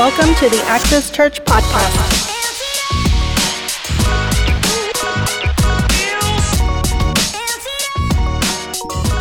[0.00, 2.30] Welcome to the Access Church Podcast.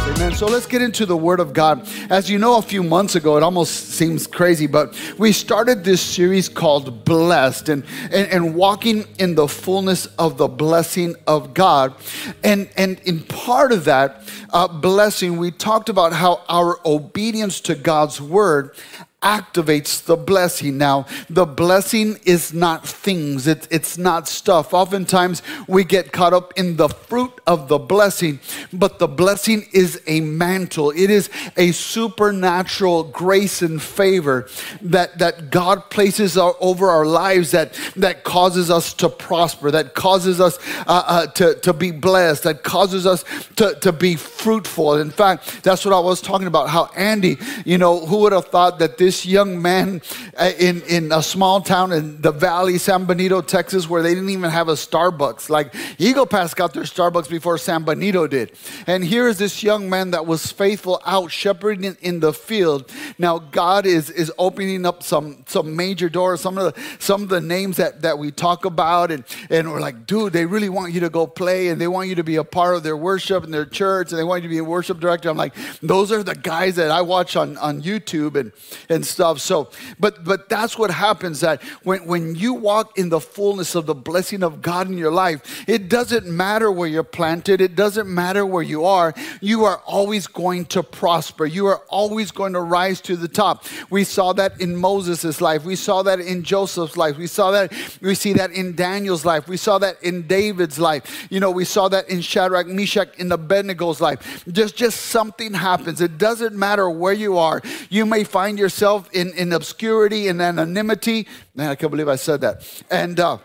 [0.07, 0.31] Amen.
[0.31, 1.85] So let's get into the Word of God.
[2.09, 5.99] As you know, a few months ago, it almost seems crazy, but we started this
[5.99, 11.93] series called Blessed and, and, and walking in the fullness of the blessing of God.
[12.41, 17.75] And, and in part of that uh, blessing, we talked about how our obedience to
[17.75, 18.73] God's Word
[19.21, 20.77] activates the blessing.
[20.77, 24.73] Now, the blessing is not things, it, it's not stuff.
[24.73, 28.39] Oftentimes, we get caught up in the fruit of the blessing,
[28.71, 30.91] but the blessing is a mantle.
[30.91, 34.47] It is a supernatural grace and favor
[34.81, 39.95] that, that God places our, over our lives that, that causes us to prosper, that
[39.95, 43.25] causes us uh, uh, to, to be blessed, that causes us
[43.55, 44.97] to, to be fruitful.
[44.97, 48.45] In fact, that's what I was talking about, how Andy, you know, who would have
[48.45, 50.03] thought that this young man
[50.37, 54.29] uh, in, in a small town in the valley, San Benito, Texas, where they didn't
[54.29, 55.49] even have a Starbucks.
[55.49, 58.51] Like Eagle Pass got their Starbucks before San Benito did.
[58.87, 62.91] And here is this young man that was faithful out shepherding in the field.
[63.17, 67.29] Now God is, is opening up some, some major doors, some of the, some of
[67.29, 69.11] the names that, that we talk about.
[69.11, 72.09] And, and we're like, dude, they really want you to go play and they want
[72.09, 74.49] you to be a part of their worship and their church and they want you
[74.49, 75.29] to be a worship director.
[75.29, 78.51] I'm like, those are the guys that I watch on, on YouTube and,
[78.89, 79.39] and stuff.
[79.39, 83.85] So, but but that's what happens that when, when you walk in the fullness of
[83.85, 88.07] the blessing of God in your life, it doesn't matter where you're planted, it doesn't
[88.07, 91.45] matter where you are, you are always going to prosper.
[91.45, 93.65] You are always going to rise to the top.
[93.89, 97.73] We saw that in Moses' life, we saw that in Joseph's life, we saw that,
[98.01, 101.27] we see that in Daniel's life, we saw that in David's life.
[101.29, 104.45] You know, we saw that in Shadrach, Meshach, in Abednego's life.
[104.51, 106.01] Just just something happens.
[106.01, 107.61] It doesn't matter where you are.
[107.89, 111.27] You may find yourself yourself in, in obscurity and anonymity.
[111.55, 112.83] Man, I can't believe I said that.
[112.89, 113.37] And uh,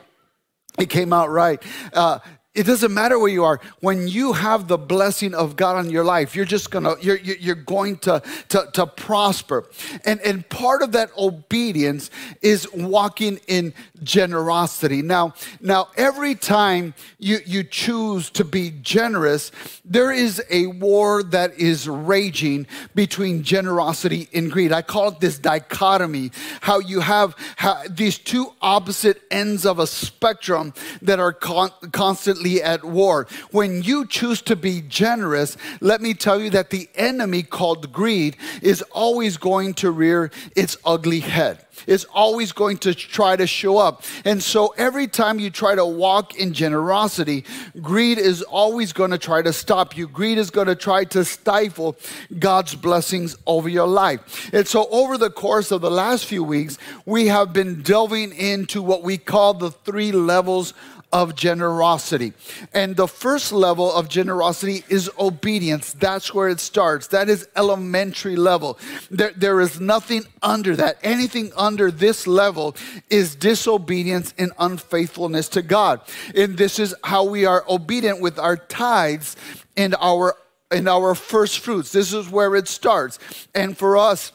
[0.78, 1.62] it came out right.
[1.92, 2.18] Uh,
[2.54, 3.60] it doesn't matter where you are.
[3.80, 7.56] When you have the blessing of God on your life, you're just gonna, you're, you're
[7.56, 9.68] going to, to, to prosper.
[10.04, 12.10] And, and part of that obedience
[12.42, 15.02] is walking in generosity.
[15.02, 19.50] Now, now every time you, you choose to be generous,
[19.84, 24.70] there is a war that is raging between generosity and greed.
[24.70, 29.86] I call it this dichotomy, how you have how, these two opposite ends of a
[29.88, 30.72] spectrum
[31.02, 33.26] that are con- constantly at war.
[33.50, 38.36] When you choose to be generous, let me tell you that the enemy called greed
[38.62, 41.64] is always going to rear its ugly head.
[41.86, 44.02] It's always going to try to show up.
[44.24, 47.44] And so every time you try to walk in generosity,
[47.80, 50.06] greed is always going to try to stop you.
[50.06, 51.96] Greed is going to try to stifle
[52.38, 54.50] God's blessings over your life.
[54.52, 58.82] And so over the course of the last few weeks, we have been delving into
[58.82, 60.74] what we call the three levels
[61.14, 62.32] of generosity.
[62.72, 65.92] And the first level of generosity is obedience.
[65.92, 67.06] That's where it starts.
[67.06, 68.80] That is elementary level.
[69.12, 70.98] There, there is nothing under that.
[71.04, 72.74] Anything under this level
[73.10, 76.00] is disobedience and unfaithfulness to God.
[76.34, 79.36] And this is how we are obedient with our tithes
[79.76, 80.34] and our
[80.70, 81.92] and our first fruits.
[81.92, 83.20] This is where it starts.
[83.54, 84.32] And for us,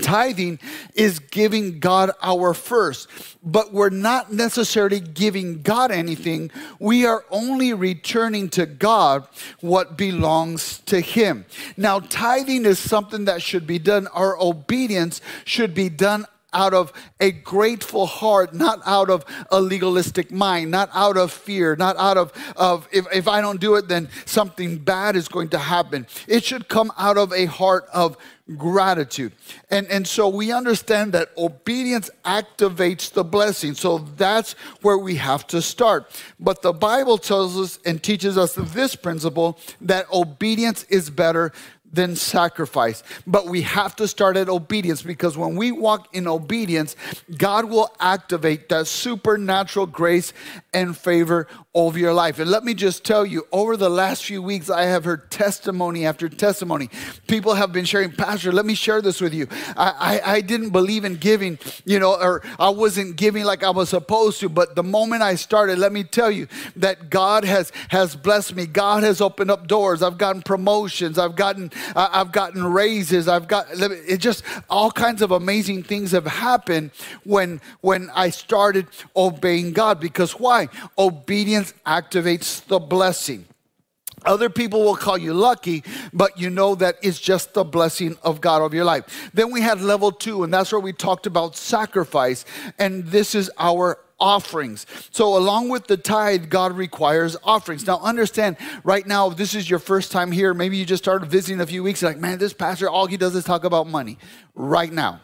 [0.00, 0.58] Tithing
[0.94, 3.08] is giving God our first,
[3.42, 6.50] but we're not necessarily giving God anything.
[6.78, 9.28] We are only returning to God
[9.60, 11.44] what belongs to Him.
[11.76, 14.06] Now, tithing is something that should be done.
[14.08, 20.30] Our obedience should be done out of a grateful heart, not out of a legalistic
[20.30, 23.88] mind, not out of fear, not out of, of if, if I don't do it,
[23.88, 26.06] then something bad is going to happen.
[26.28, 28.16] It should come out of a heart of
[28.56, 29.32] gratitude.
[29.70, 33.74] And, and so we understand that obedience activates the blessing.
[33.74, 36.10] So that's where we have to start.
[36.38, 41.52] But the Bible tells us and teaches us this principle that obedience is better
[41.94, 43.02] than sacrifice.
[43.26, 46.96] But we have to start at obedience because when we walk in obedience,
[47.38, 50.32] God will activate that supernatural grace
[50.72, 52.38] and favor over your life.
[52.38, 56.06] And let me just tell you, over the last few weeks, I have heard testimony
[56.06, 56.88] after testimony.
[57.26, 59.48] People have been sharing, Pastor, let me share this with you.
[59.76, 63.70] I, I, I didn't believe in giving, you know, or I wasn't giving like I
[63.70, 64.48] was supposed to.
[64.48, 68.66] But the moment I started, let me tell you that God has, has blessed me.
[68.66, 70.00] God has opened up doors.
[70.00, 71.18] I've gotten promotions.
[71.18, 73.26] I've gotten, uh, I've gotten raises.
[73.26, 76.92] I've got, it just, all kinds of amazing things have happened
[77.24, 78.86] when, when I started
[79.16, 79.98] obeying God.
[79.98, 80.68] Because why?
[80.96, 83.46] Obedience activates the blessing.
[84.24, 88.40] Other people will call you lucky, but you know that it's just the blessing of
[88.40, 89.30] God over your life.
[89.34, 92.44] Then we had level two, and that's where we talked about sacrifice.
[92.78, 94.86] And this is our offerings.
[95.10, 97.86] So, along with the tithe, God requires offerings.
[97.86, 101.26] Now, understand right now, if this is your first time here, maybe you just started
[101.26, 104.18] visiting a few weeks, like, man, this pastor, all he does is talk about money.
[104.54, 105.20] Right now.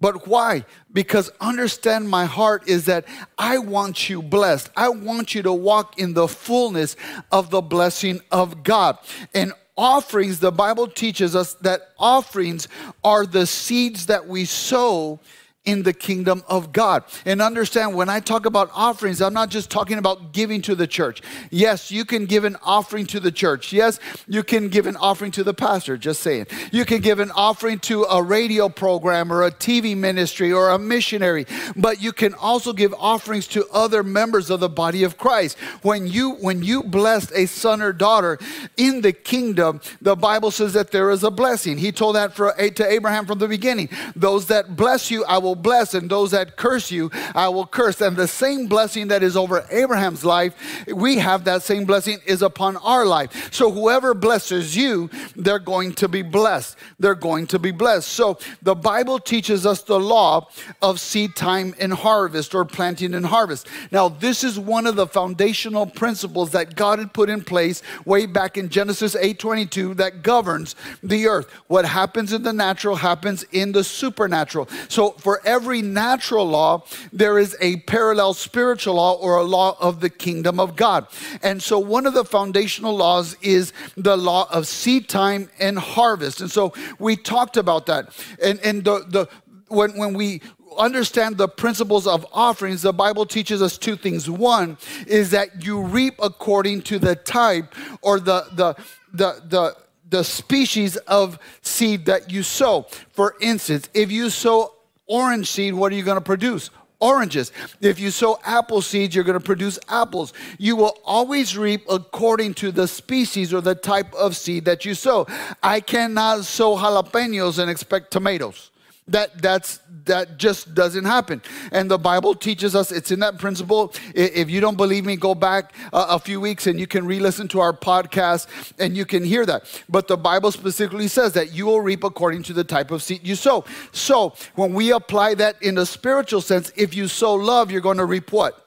[0.00, 0.64] But why?
[0.92, 3.06] Because understand my heart is that
[3.38, 4.70] I want you blessed.
[4.76, 6.96] I want you to walk in the fullness
[7.32, 8.98] of the blessing of God.
[9.34, 12.68] And offerings, the Bible teaches us that offerings
[13.02, 15.20] are the seeds that we sow
[15.66, 17.04] in the kingdom of God.
[17.24, 20.86] And understand when I talk about offerings, I'm not just talking about giving to the
[20.86, 21.20] church.
[21.50, 23.72] Yes, you can give an offering to the church.
[23.72, 26.46] Yes, you can give an offering to the pastor, just saying.
[26.70, 30.78] You can give an offering to a radio program or a TV ministry or a
[30.78, 35.58] missionary, but you can also give offerings to other members of the body of Christ.
[35.82, 38.38] When you when you blessed a son or daughter
[38.76, 41.78] in the kingdom, the Bible says that there is a blessing.
[41.78, 43.88] He told that for, to Abraham from the beginning.
[44.14, 48.00] Those that bless you, I will bless, and those that curse you, I will curse.
[48.00, 50.54] And the same blessing that is over Abraham's life,
[50.86, 53.52] we have that same blessing is upon our life.
[53.52, 56.76] So whoever blesses you, they're going to be blessed.
[56.98, 58.08] They're going to be blessed.
[58.08, 60.48] So the Bible teaches us the law
[60.82, 63.66] of seed time and harvest or planting and harvest.
[63.90, 68.26] Now, this is one of the foundational principles that God had put in place way
[68.26, 71.46] back in Genesis 8:22 that governs the earth.
[71.66, 74.68] What happens in the natural happens in the supernatural.
[74.88, 80.00] So for every natural law, there is a parallel spiritual law or a law of
[80.00, 81.06] the kingdom of God.
[81.42, 86.40] And so one of the foundational laws is the law of seed time and harvest.
[86.40, 88.10] And so we talked about that.
[88.42, 89.28] And, and the, the,
[89.68, 90.42] when, when we
[90.78, 94.28] understand the principles of offerings, the Bible teaches us two things.
[94.28, 94.76] One
[95.06, 98.74] is that you reap according to the type or the, the,
[99.12, 99.76] the, the,
[100.08, 102.86] the species of seed that you sow.
[103.12, 104.75] For instance, if you sow
[105.06, 106.70] orange seed, what are you going to produce?
[106.98, 107.52] Oranges.
[107.80, 110.32] If you sow apple seeds, you're going to produce apples.
[110.58, 114.94] You will always reap according to the species or the type of seed that you
[114.94, 115.26] sow.
[115.62, 118.70] I cannot sow jalapenos and expect tomatoes.
[119.08, 121.40] That that's that just doesn't happen.
[121.70, 123.92] And the Bible teaches us it's in that principle.
[124.14, 127.60] If you don't believe me, go back a, few weeks and you can re-listen to
[127.60, 128.48] our podcast
[128.80, 129.82] and you can hear that.
[129.88, 133.24] But the Bible specifically says that you will reap according to the type of seed
[133.24, 133.64] you sow.
[133.92, 137.98] So when we apply that in a spiritual sense, if you sow love, you're going
[137.98, 138.66] to reap what?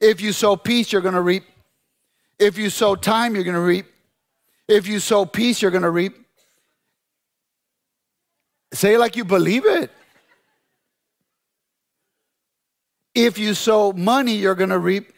[0.00, 1.44] If you sow peace, you're going to reap.
[2.38, 3.86] If you sow time, you're going to reap.
[4.68, 6.21] If you sow peace, you're going to reap.
[8.72, 9.90] Say it like you believe it.
[13.14, 15.12] If you sow money, you're going to reap.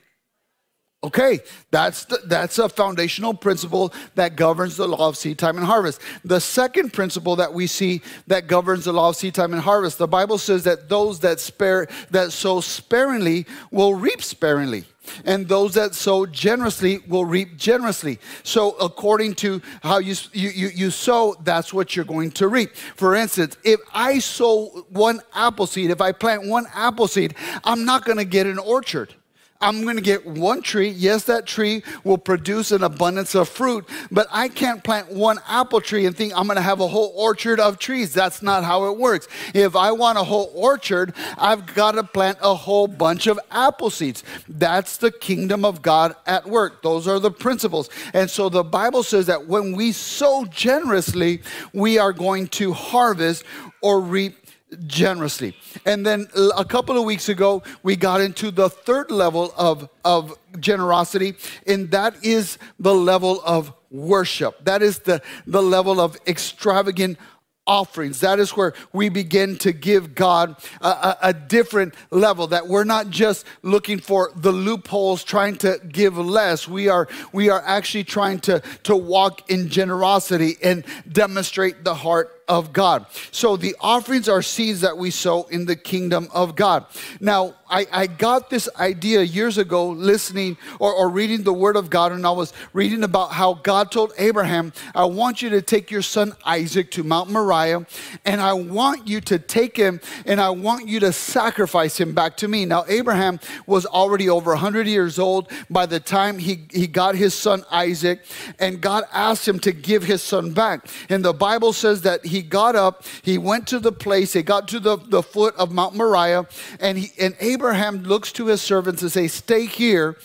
[1.05, 1.41] Okay,
[1.71, 6.01] that's the, that's a foundational principle that governs the law of seed time and harvest.
[6.25, 9.99] The second principle that we see that governs the law of seed time and harvest,
[9.99, 14.87] the Bible says that those that spare that sow sparingly will reap sparingly
[15.25, 18.19] and those that sow generously will reap generously.
[18.43, 22.75] So, according to how you, you, you, you, sow, that's what you're going to reap.
[22.77, 27.35] For instance, if I sow one apple seed, if I plant one apple seed,
[27.65, 29.15] I'm not going to get an orchard.
[29.61, 30.89] I'm going to get one tree.
[30.89, 35.81] Yes, that tree will produce an abundance of fruit, but I can't plant one apple
[35.81, 38.13] tree and think I'm going to have a whole orchard of trees.
[38.13, 39.27] That's not how it works.
[39.55, 43.91] If I want a whole orchard, I've got to plant a whole bunch of apple
[43.91, 44.23] seeds.
[44.49, 46.83] That's the kingdom of God at work.
[46.83, 47.89] Those are the principles.
[48.13, 51.43] And so the Bible says that when we sow generously,
[51.73, 53.45] we are going to harvest
[53.81, 54.44] or reap
[54.87, 55.57] generously.
[55.85, 60.37] And then a couple of weeks ago, we got into the third level of, of
[60.61, 61.35] generosity,
[61.67, 64.65] and that is the level of worship.
[64.65, 67.19] That is the, the level of extravagant
[67.67, 68.21] offerings.
[68.21, 72.49] That is where we begin to give God a, a, a, different level.
[72.49, 76.69] That we're not just looking for the loopholes, trying to give less.
[76.69, 82.34] We are we are actually trying to to walk in generosity and demonstrate the heart
[82.49, 83.07] of God.
[83.31, 86.87] So the offerings are seeds that we sow in the kingdom of God.
[87.21, 91.91] Now, I, I got this idea years ago listening or, or reading the word of
[91.91, 95.91] God, and I was reading about how God told Abraham, I want you to take
[95.91, 97.85] your son Isaac to Mount Moriah,
[98.25, 102.37] and I want you to take him and I want you to sacrifice him back
[102.39, 102.65] to me.
[102.65, 107.35] Now, Abraham was already over 100 years old by the time he, he got his
[107.35, 108.25] son Isaac,
[108.61, 110.87] and God asked him to give his son back.
[111.09, 114.69] And the Bible says that he got up, he went to the place, he got
[114.69, 116.47] to the, the foot of Mount Moriah,
[116.79, 120.17] and, he, and Abraham looks to his servants and says, Stay here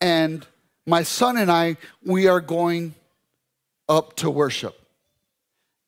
[0.00, 0.44] and
[0.86, 2.94] my son and I, we are going
[3.88, 4.78] up to worship.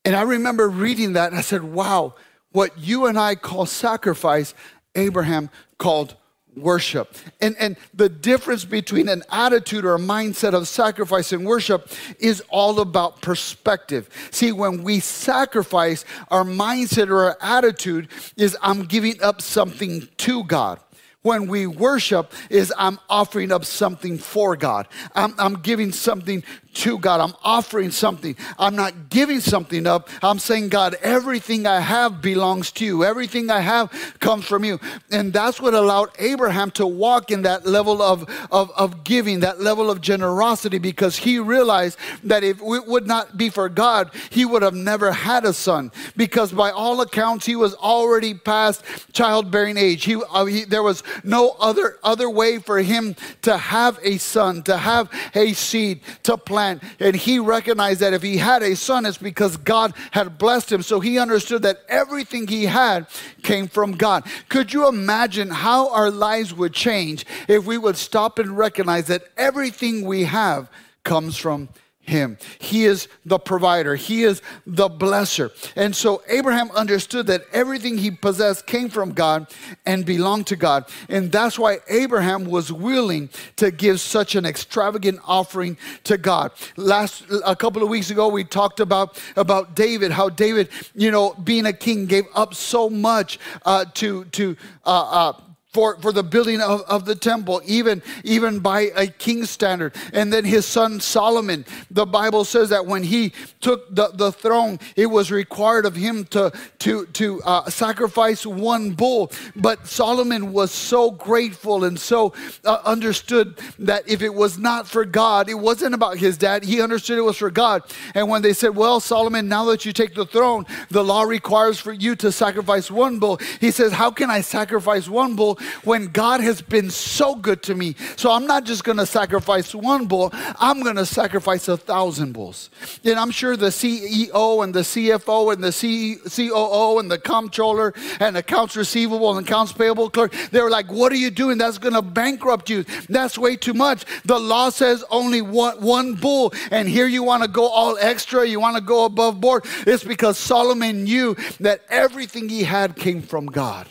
[0.04, 2.14] And I remember reading that and I said, wow,
[2.52, 4.54] what you and I call sacrifice,
[4.94, 6.14] Abraham called
[6.56, 7.16] worship.
[7.40, 12.42] And, and the difference between an attitude or a mindset of sacrifice and worship is
[12.48, 14.08] all about perspective.
[14.30, 20.44] See, when we sacrifice, our mindset or our attitude is I'm giving up something to
[20.44, 20.80] God
[21.24, 24.86] when we worship is I'm offering up something for God.
[25.14, 27.20] I'm, I'm, giving something to God.
[27.20, 28.36] I'm offering something.
[28.58, 30.08] I'm not giving something up.
[30.22, 33.04] I'm saying, God, everything I have belongs to you.
[33.04, 34.80] Everything I have comes from you.
[35.10, 39.60] And that's what allowed Abraham to walk in that level of, of, of giving, that
[39.60, 44.44] level of generosity, because he realized that if it would not be for God, he
[44.44, 45.92] would have never had a son.
[46.16, 50.04] Because by all accounts, he was already past childbearing age.
[50.04, 54.62] He, uh, he there was no other, other way for him to have a son,
[54.64, 56.63] to have a seed, to plant
[57.00, 60.82] and he recognized that if he had a son, it's because God had blessed him.
[60.82, 63.06] So he understood that everything he had
[63.42, 64.24] came from God.
[64.48, 69.24] Could you imagine how our lives would change if we would stop and recognize that
[69.36, 70.70] everything we have
[71.04, 71.68] comes from
[72.04, 72.38] him.
[72.58, 75.50] He is the provider, He is the blesser.
[75.76, 79.46] And so Abraham understood that everything he possessed came from God
[79.86, 80.84] and belonged to God.
[81.08, 86.52] And that's why Abraham was willing to give such an extravagant offering to God.
[86.76, 91.34] Last a couple of weeks ago we talked about about David, how David, you know,
[91.34, 95.40] being a king gave up so much uh, to to uh, uh,
[95.74, 99.94] for, for the building of, of the temple, even, even by a king's standard.
[100.12, 104.78] And then his son Solomon, the Bible says that when he took the, the throne,
[104.94, 109.32] it was required of him to, to, to uh, sacrifice one bull.
[109.56, 112.32] But Solomon was so grateful and so
[112.64, 116.62] uh, understood that if it was not for God, it wasn't about his dad.
[116.62, 117.82] He understood it was for God.
[118.14, 121.80] And when they said, Well, Solomon, now that you take the throne, the law requires
[121.80, 123.40] for you to sacrifice one bull.
[123.60, 125.58] He says, How can I sacrifice one bull?
[125.84, 127.94] When God has been so good to me.
[128.16, 132.32] So I'm not just going to sacrifice one bull, I'm going to sacrifice a thousand
[132.32, 132.70] bulls.
[133.04, 137.94] And I'm sure the CEO and the CFO and the C- COO and the comptroller
[138.20, 141.58] and accounts receivable and accounts payable clerk, they were like, What are you doing?
[141.58, 142.84] That's going to bankrupt you.
[143.08, 144.04] That's way too much.
[144.24, 148.46] The law says only one, one bull, and here you want to go all extra,
[148.46, 149.64] you want to go above board.
[149.86, 153.88] It's because Solomon knew that everything he had came from God.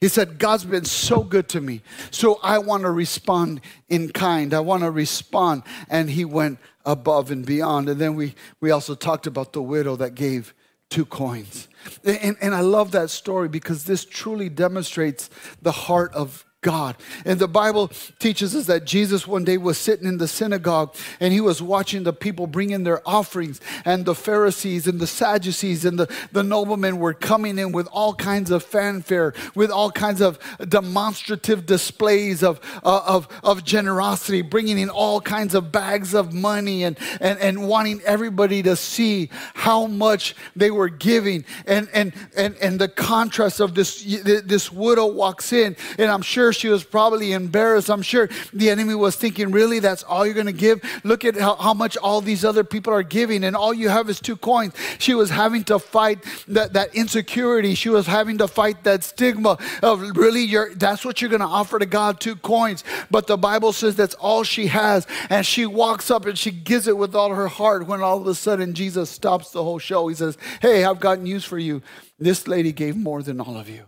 [0.00, 1.82] He said, God's been so good to me.
[2.10, 4.54] So I want to respond in kind.
[4.54, 5.64] I want to respond.
[5.88, 7.88] And he went above and beyond.
[7.88, 10.54] And then we, we also talked about the widow that gave
[10.88, 11.68] two coins.
[12.04, 16.96] And, and I love that story because this truly demonstrates the heart of God.
[17.24, 17.88] And the Bible
[18.18, 22.02] teaches us that Jesus one day was sitting in the synagogue and he was watching
[22.02, 23.60] the people bring in their offerings.
[23.84, 28.12] And the Pharisees and the Sadducees and the, the noblemen were coming in with all
[28.12, 34.78] kinds of fanfare, with all kinds of demonstrative displays of, uh, of, of generosity, bringing
[34.78, 39.86] in all kinds of bags of money and, and, and wanting everybody to see how
[39.86, 41.44] much they were giving.
[41.66, 46.47] And, and, and, and the contrast of this, this widow walks in, and I'm sure
[46.48, 47.90] sure she was probably embarrassed.
[47.90, 50.80] I'm sure the enemy was thinking, really, that's all you're going to give?
[51.04, 54.08] Look at how, how, much all these other people are giving, and all you have
[54.08, 54.74] is two coins.
[54.98, 57.74] She was having to fight that, that insecurity.
[57.74, 61.46] She was having to fight that stigma of really, you're, that's what you're going to
[61.46, 62.84] offer to God, two coins.
[63.10, 65.06] But the Bible says that's all she has.
[65.28, 68.26] And she walks up and she gives it with all her heart when all of
[68.26, 70.08] a sudden Jesus stops the whole show.
[70.08, 71.82] He says, Hey, I've got news for you.
[72.18, 73.84] This lady gave more than all of you.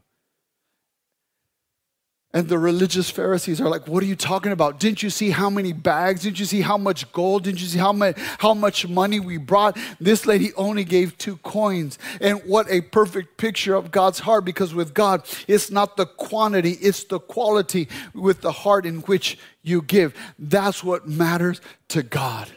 [2.32, 4.78] And the religious Pharisees are like, What are you talking about?
[4.78, 6.22] Didn't you see how many bags?
[6.22, 7.42] Didn't you see how much gold?
[7.44, 9.76] Didn't you see how much, how much money we brought?
[9.98, 11.98] This lady only gave two coins.
[12.20, 16.72] And what a perfect picture of God's heart because with God, it's not the quantity,
[16.72, 20.14] it's the quality with the heart in which you give.
[20.38, 22.48] That's what matters to God.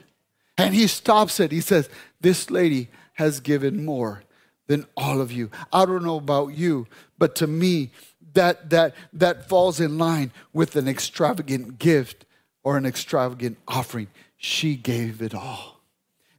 [0.55, 1.51] And he stops it.
[1.51, 1.89] He says,
[2.21, 4.23] This lady has given more
[4.67, 5.49] than all of you.
[5.71, 6.87] I don't know about you,
[7.17, 7.91] but to me,
[8.33, 12.25] that, that, that falls in line with an extravagant gift
[12.63, 14.07] or an extravagant offering.
[14.37, 15.81] She gave it all.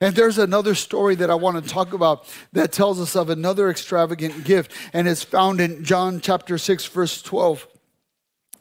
[0.00, 3.70] And there's another story that I want to talk about that tells us of another
[3.70, 7.66] extravagant gift, and it's found in John chapter 6, verse 12.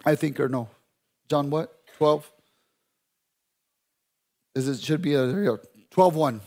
[0.06, 0.70] I think, or no.
[1.30, 1.74] John what?
[1.98, 2.32] 12?
[4.56, 5.60] Is it should be a there
[5.92, 6.42] 12 1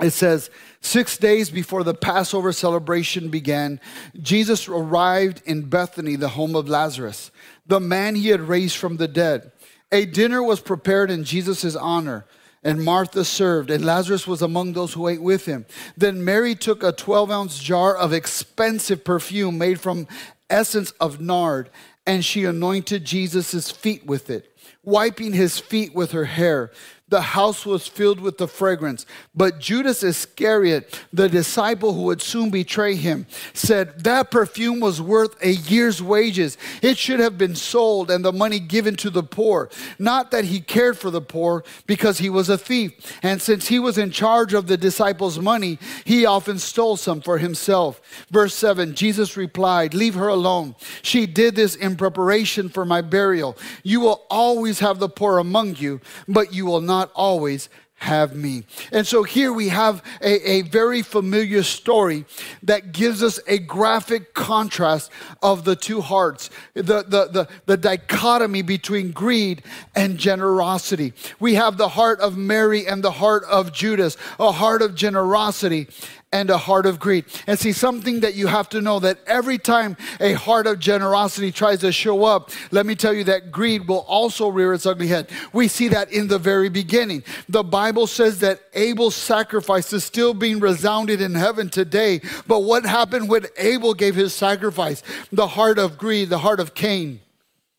[0.00, 3.80] it says, Six days before the Passover celebration began,
[4.20, 7.30] Jesus arrived in Bethany, the home of Lazarus,
[7.66, 9.52] the man he had raised from the dead.
[9.92, 12.24] A dinner was prepared in Jesus' honor,
[12.62, 15.66] and Martha served, and Lazarus was among those who ate with him.
[15.96, 20.06] Then Mary took a 12 ounce jar of expensive perfume made from
[20.48, 21.70] essence of nard,
[22.06, 26.70] and she anointed Jesus' feet with it, wiping his feet with her hair
[27.10, 29.04] the house was filled with the fragrance.
[29.34, 35.36] But Judas Iscariot, the disciple who would soon betray him, said, That perfume was worth
[35.42, 36.56] a year's wages.
[36.82, 39.68] It should have been sold and the money given to the poor.
[39.98, 43.18] Not that he cared for the poor, because he was a thief.
[43.22, 47.38] And since he was in charge of the disciples' money, he often stole some for
[47.38, 48.00] himself.
[48.30, 50.76] Verse 7 Jesus replied, Leave her alone.
[51.02, 53.56] She did this in preparation for my burial.
[53.82, 58.34] You will always have the poor among you, but you will not not always have
[58.34, 58.64] me.
[58.92, 62.24] And so here we have a, a, very familiar story
[62.62, 65.10] that gives us a graphic contrast
[65.42, 69.62] of the two hearts, the, the, the, the, dichotomy between greed
[69.94, 71.12] and generosity.
[71.40, 75.86] We have the heart of Mary and the heart of Judas, a heart of generosity
[76.32, 77.24] and a heart of greed.
[77.46, 81.50] And see, something that you have to know that every time a heart of generosity
[81.50, 85.08] tries to show up, let me tell you that greed will also rear its ugly
[85.08, 85.28] head.
[85.52, 87.24] We see that in the very beginning.
[87.48, 92.20] The Bible says that Abel's sacrifice is still being resounded in heaven today.
[92.46, 95.02] But what happened when Abel gave his sacrifice?
[95.32, 97.20] The heart of greed, the heart of Cain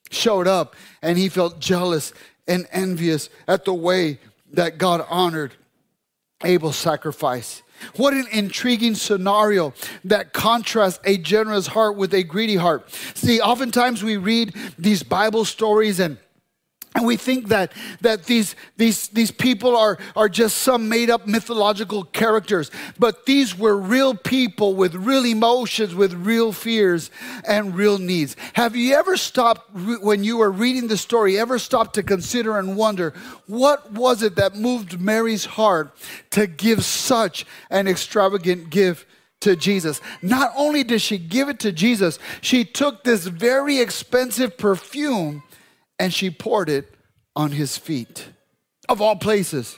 [0.10, 2.14] showed up, and he felt jealous
[2.48, 4.20] and envious at the way
[4.52, 5.54] that God honored
[6.44, 7.64] Abel's sacrifice.
[7.96, 9.74] What an intriguing scenario
[10.06, 12.92] that contrasts a generous heart with a greedy heart.
[13.16, 16.18] See, oftentimes we read these Bible stories and
[16.94, 17.72] and we think that,
[18.02, 22.70] that these, these, these people are, are just some made up mythological characters,
[23.00, 27.10] but these were real people with real emotions, with real fears
[27.48, 28.36] and real needs.
[28.54, 32.76] Have you ever stopped, when you were reading the story, ever stopped to consider and
[32.76, 33.14] wonder
[33.48, 35.96] what was it that moved Mary's heart
[36.32, 39.06] to give such an extravagant gift?
[39.40, 40.02] to Jesus.
[40.22, 45.42] Not only did she give it to Jesus, she took this very expensive perfume
[46.02, 46.96] and she poured it
[47.36, 48.30] on his feet,
[48.90, 49.78] of all places.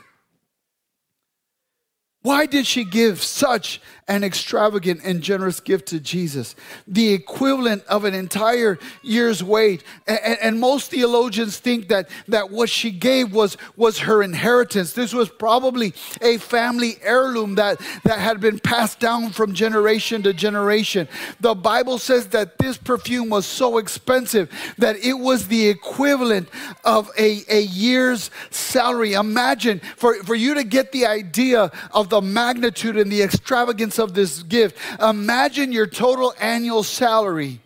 [2.24, 6.56] Why did she give such an extravagant and generous gift to Jesus?
[6.88, 9.82] The equivalent of an entire year's wage.
[10.08, 14.94] And, and, most theologians think that, that what she gave was, was her inheritance.
[14.94, 20.32] This was probably a family heirloom that, that had been passed down from generation to
[20.32, 21.10] generation.
[21.42, 26.48] The Bible says that this perfume was so expensive that it was the equivalent
[26.86, 29.14] of a, a year's salary.
[29.14, 34.14] Imagine for, for you to get the idea of the magnitude and the extravagance of
[34.14, 34.78] this gift.
[35.02, 37.60] Imagine your total annual salary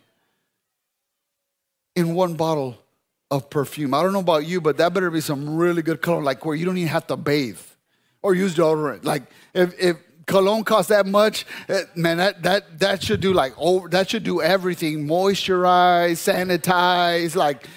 [1.98, 2.78] in one bottle
[3.30, 3.94] of perfume.
[3.94, 6.56] I don't know about you, but that better be some really good cologne, like where
[6.56, 7.60] you don't even have to bathe
[8.22, 9.04] or use deodorant.
[9.04, 13.52] Like if, if cologne costs that much, eh, man, that, that, that should do like
[13.58, 15.06] over, that should do everything.
[15.06, 17.68] Moisturize, sanitize, like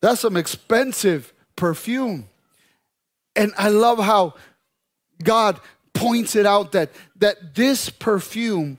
[0.00, 2.28] that's some expensive perfume.
[3.34, 4.34] And I love how
[5.24, 5.58] God
[5.92, 8.78] points it out that, that this perfume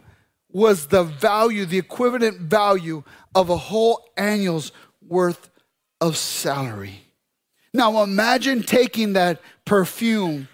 [0.52, 3.04] was the value, the equivalent value
[3.34, 4.72] of a whole annual's
[5.06, 5.50] worth
[6.00, 7.02] of salary.
[7.74, 10.48] Now imagine taking that perfume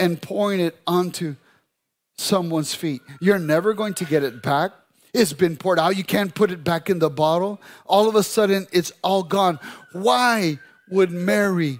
[0.00, 1.36] and pouring it onto
[2.16, 3.00] someone's feet.
[3.20, 4.72] You're never going to get it back.
[5.12, 5.96] It's been poured out.
[5.96, 7.60] You can't put it back in the bottle.
[7.86, 9.60] All of a sudden, it's all gone.
[9.92, 10.58] Why
[10.90, 11.78] would Mary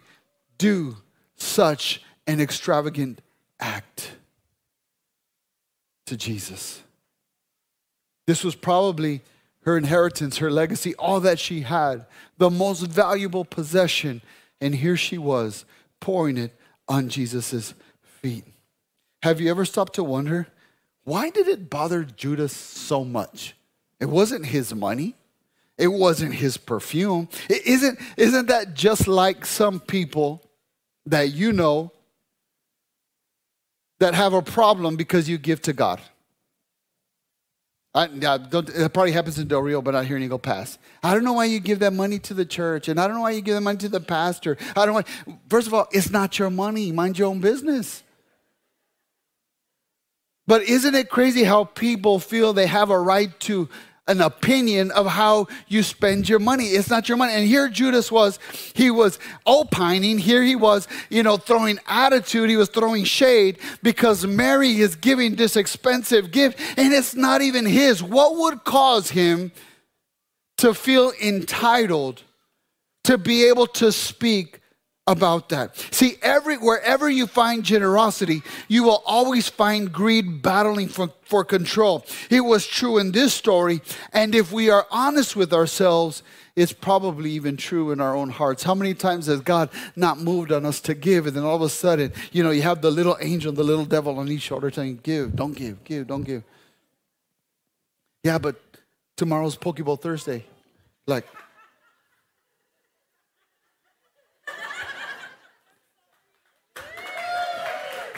[0.58, 0.98] do
[1.34, 3.20] such an extravagant
[3.60, 4.12] act?
[6.06, 6.82] to Jesus.
[8.26, 9.22] This was probably
[9.62, 12.06] her inheritance, her legacy, all that she had,
[12.38, 14.20] the most valuable possession.
[14.60, 15.64] And here she was
[16.00, 16.54] pouring it
[16.88, 18.44] on Jesus' feet.
[19.22, 20.46] Have you ever stopped to wonder
[21.04, 23.54] why did it bother Judas so much?
[24.00, 25.14] It wasn't his money.
[25.76, 27.28] It wasn't his perfume.
[27.48, 30.42] It isn't, isn't that just like some people
[31.04, 31.92] that you know
[34.00, 36.00] that have a problem because you give to God.
[37.96, 40.78] I, it probably happens in Del Rio, but not here in Eagle Pass.
[41.02, 43.22] I don't know why you give that money to the church, and I don't know
[43.22, 44.56] why you give that money to the pastor.
[44.76, 45.38] I don't know.
[45.48, 46.90] First of all, it's not your money.
[46.90, 48.02] Mind your own business.
[50.46, 53.68] But isn't it crazy how people feel they have a right to
[54.06, 56.66] an opinion of how you spend your money.
[56.66, 57.32] It's not your money.
[57.32, 58.38] And here Judas was,
[58.74, 60.18] he was opining.
[60.18, 62.50] Here he was, you know, throwing attitude.
[62.50, 67.64] He was throwing shade because Mary is giving this expensive gift and it's not even
[67.64, 68.02] his.
[68.02, 69.52] What would cause him
[70.58, 72.22] to feel entitled
[73.04, 74.60] to be able to speak
[75.06, 75.76] about that.
[75.92, 82.06] See, every wherever you find generosity, you will always find greed battling for, for control.
[82.30, 86.22] It was true in this story, and if we are honest with ourselves,
[86.56, 88.62] it's probably even true in our own hearts.
[88.62, 91.62] How many times has God not moved on us to give, and then all of
[91.62, 94.70] a sudden, you know, you have the little angel, the little devil on each shoulder
[94.70, 96.44] saying, Give, don't give, give, don't give.
[98.22, 98.56] Yeah, but
[99.16, 100.46] tomorrow's Pokeball Thursday.
[101.06, 101.26] Like,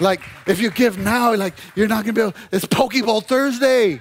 [0.01, 4.01] Like, if you give now, like, you're not gonna be able, it's Pokeball Thursday.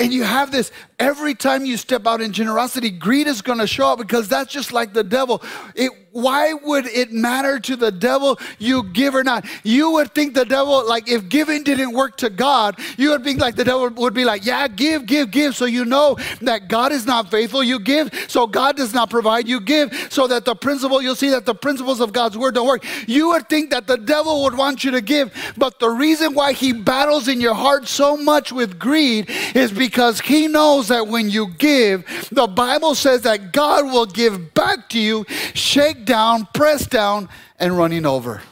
[0.00, 0.70] And you have this
[1.00, 4.52] every time you step out in generosity, greed is going to show up because that's
[4.52, 5.42] just like the devil.
[5.74, 9.44] It why would it matter to the devil you give or not?
[9.62, 13.40] You would think the devil, like if giving didn't work to God, you would think
[13.40, 15.54] like the devil would be like, yeah, give, give, give.
[15.54, 17.62] So you know that God is not faithful.
[17.62, 19.46] You give, so God does not provide.
[19.46, 22.66] You give so that the principle, you'll see that the principles of God's word don't
[22.66, 22.84] work.
[23.06, 26.52] You would think that the devil would want you to give, but the reason why
[26.52, 31.30] he battles in your heart so much with greed is because he knows that when
[31.30, 36.90] you give, the Bible says that God will give back to you, shake down, pressed
[36.90, 38.42] down, and running over.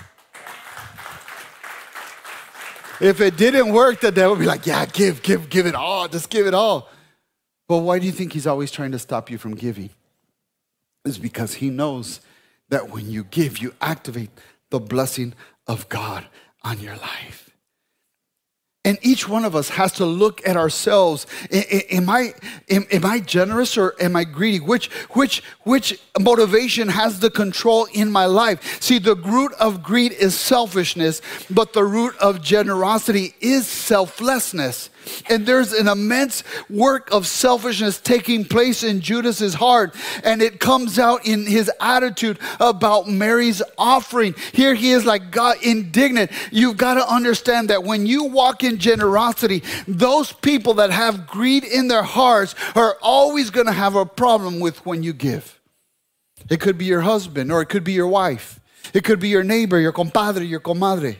[3.01, 6.09] If it didn't work, the devil would be like, yeah, give, give, give it all.
[6.09, 6.89] Just give it all.
[7.69, 9.91] But why do you think he's always trying to stop you from giving?
[11.05, 12.21] It's because he knows
[12.69, 14.31] that when you give, you activate
[14.71, 15.35] the blessing
[15.67, 16.27] of God
[16.63, 17.46] on your life.
[18.87, 21.27] And each one of us has to look at ourselves.
[21.51, 22.35] Am I,
[22.71, 24.61] am, am, I generous or am I greedy?
[24.61, 28.81] Which, which, which motivation has the control in my life?
[28.81, 31.21] See, the root of greed is selfishness,
[31.51, 34.89] but the root of generosity is selflessness.
[35.29, 40.99] And there's an immense work of selfishness taking place in Judas's heart, and it comes
[40.99, 44.35] out in his attitude about Mary's offering.
[44.53, 46.31] Here he is like God indignant.
[46.51, 51.65] You've got to understand that when you walk in generosity, those people that have greed
[51.65, 55.61] in their hearts are always going to have a problem with when you give.
[56.49, 58.61] It could be your husband, or it could be your wife.
[58.95, 61.17] It could be your neighbor, your compadre, your comadre.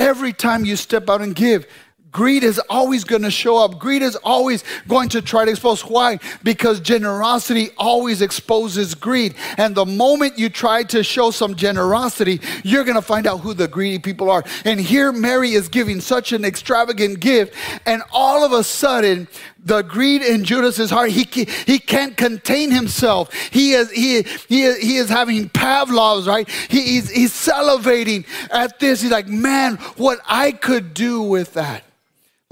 [0.00, 1.66] Every time you step out and give,
[2.12, 3.78] greed is always going to show up.
[3.78, 5.82] Greed is always going to try to expose.
[5.82, 6.18] Why?
[6.42, 9.34] Because generosity always exposes greed.
[9.56, 13.54] And the moment you try to show some generosity, you're going to find out who
[13.54, 14.44] the greedy people are.
[14.64, 17.54] And here Mary is giving such an extravagant gift,
[17.86, 19.28] and all of a sudden,
[19.62, 21.24] the greed in Judas's heart, he,
[21.66, 23.32] he can't contain himself.
[23.34, 26.48] He is, he, he, is, he is having Pavlov's, right?
[26.48, 29.02] He, he's, he's salivating at this.
[29.02, 31.84] He's like, man, what I could do with that.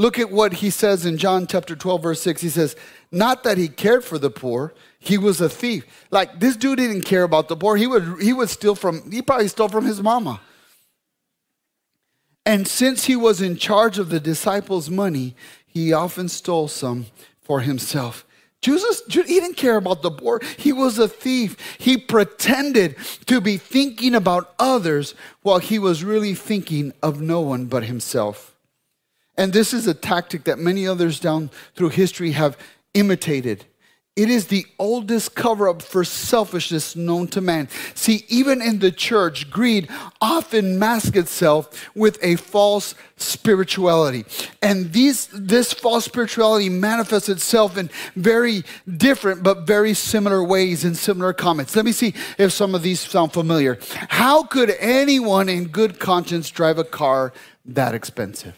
[0.01, 2.41] Look at what he says in John chapter 12, verse 6.
[2.41, 2.77] He says,
[3.11, 5.85] Not that he cared for the poor, he was a thief.
[6.13, 7.77] Like this dude didn't care about the poor.
[7.77, 10.41] He would, he would steal from, he probably stole from his mama.
[12.47, 15.35] And since he was in charge of the disciples' money,
[15.67, 17.07] he often stole some
[17.43, 18.25] for himself.
[18.61, 20.41] Jesus, he didn't care about the poor.
[20.57, 21.57] He was a thief.
[21.79, 27.67] He pretended to be thinking about others while he was really thinking of no one
[27.67, 28.55] but himself.
[29.39, 32.59] And this is a tactic that many others down through history have
[32.93, 33.65] imitated.
[34.17, 37.69] It is the oldest cover up for selfishness known to man.
[37.95, 39.89] See, even in the church, greed
[40.21, 44.25] often masks itself with a false spirituality.
[44.61, 48.65] And these, this false spirituality manifests itself in very
[48.97, 51.77] different but very similar ways in similar comments.
[51.77, 53.79] Let me see if some of these sound familiar.
[54.09, 57.33] How could anyone in good conscience drive a car
[57.67, 58.57] that expensive?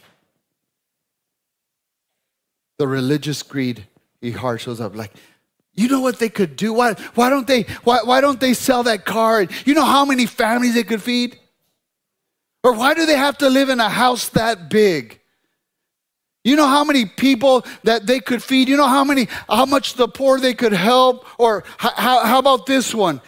[2.81, 3.85] The religious greed,
[4.21, 5.13] he heart shows up like,
[5.75, 6.73] you know what they could do?
[6.73, 9.45] Why, why, don't they, why, why don't they sell that car?
[9.65, 11.37] You know how many families they could feed?
[12.63, 15.19] Or why do they have to live in a house that big?
[16.43, 18.67] You know how many people that they could feed?
[18.67, 21.27] You know how many, how much the poor they could help?
[21.37, 23.21] Or how, how about this one?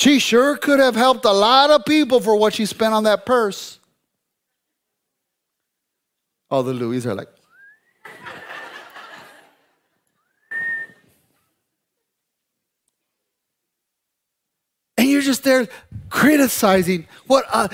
[0.00, 3.24] She sure could have helped a lot of people for what she spent on that
[3.24, 3.78] purse.
[6.50, 7.28] All the Louis are like,
[15.00, 15.68] and you're just there
[16.08, 17.68] criticizing what, uh,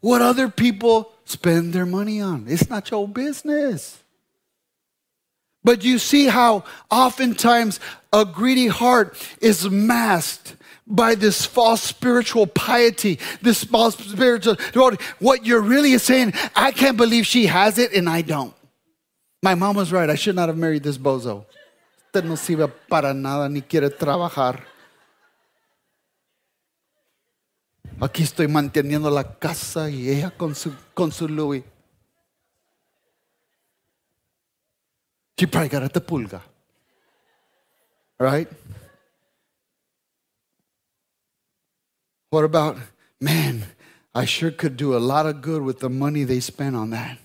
[0.00, 2.46] what other people spend their money on.
[2.48, 4.02] It's not your business.
[5.62, 7.80] But you see how oftentimes
[8.12, 14.56] a greedy heart is masked by this false spiritual piety, this false spiritual
[15.18, 18.54] What you're really saying, I can't believe she has it and I don't.
[19.42, 20.08] My mom was right.
[20.08, 21.44] I should not have married this bozo.
[22.14, 24.71] No sirve para nada ni quiere trabajar.
[28.00, 31.62] Aquí estoy manteniendo la casa y ella con su, con su Louis.
[35.36, 36.40] She probably got at the pulga.
[38.18, 38.48] Right?
[42.30, 42.76] What about,
[43.20, 43.64] man,
[44.14, 47.18] I sure could do a lot of good with the money they spent on that.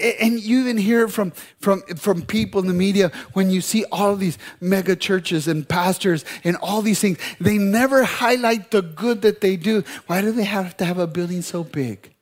[0.00, 1.30] And you even hear from,
[1.60, 5.68] from, from people in the media when you see all of these mega churches and
[5.68, 7.18] pastors and all these things.
[7.40, 9.84] They never highlight the good that they do.
[10.06, 12.14] Why do they have to have a building so big?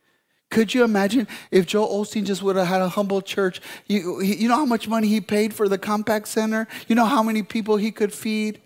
[0.51, 3.63] Could you imagine if Joel Osteen just would have had a humble church?
[3.87, 6.69] You, you know how much money he paid for the Compaq Center?
[6.89, 8.61] You know how many people he could feed?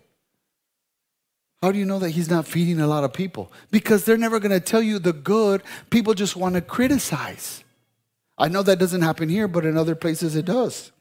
[1.62, 3.52] How do you know that he's not feeding a lot of people?
[3.70, 5.62] Because they're never going to tell you the good.
[5.90, 7.62] People just want to criticize.
[8.38, 10.92] I know that doesn't happen here, but in other places it does.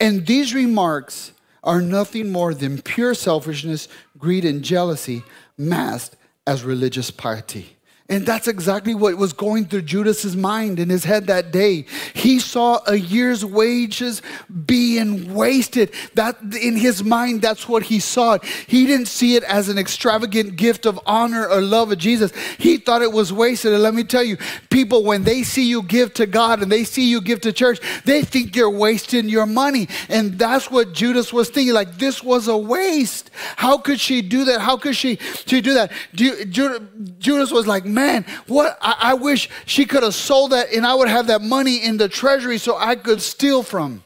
[0.00, 3.88] And these remarks are nothing more than pure selfishness,
[4.18, 5.22] greed, and jealousy
[5.56, 7.76] masked as religious piety.
[8.06, 11.86] And that's exactly what was going through Judas's mind in his head that day.
[12.12, 14.20] He saw a year's wages
[14.66, 15.90] being wasted.
[16.12, 18.36] That in his mind, that's what he saw.
[18.66, 22.30] He didn't see it as an extravagant gift of honor or love of Jesus.
[22.58, 23.72] He thought it was wasted.
[23.72, 24.36] And let me tell you,
[24.68, 27.80] people, when they see you give to God and they see you give to church,
[28.04, 29.88] they think you're wasting your money.
[30.10, 31.72] And that's what Judas was thinking.
[31.72, 33.30] Like this was a waste.
[33.56, 34.60] How could she do that?
[34.60, 35.90] How could she, she do that?
[36.12, 40.94] Judas was like, man, what I, I wish she could have sold that and I
[40.94, 44.02] would have that money in the treasury so I could steal from.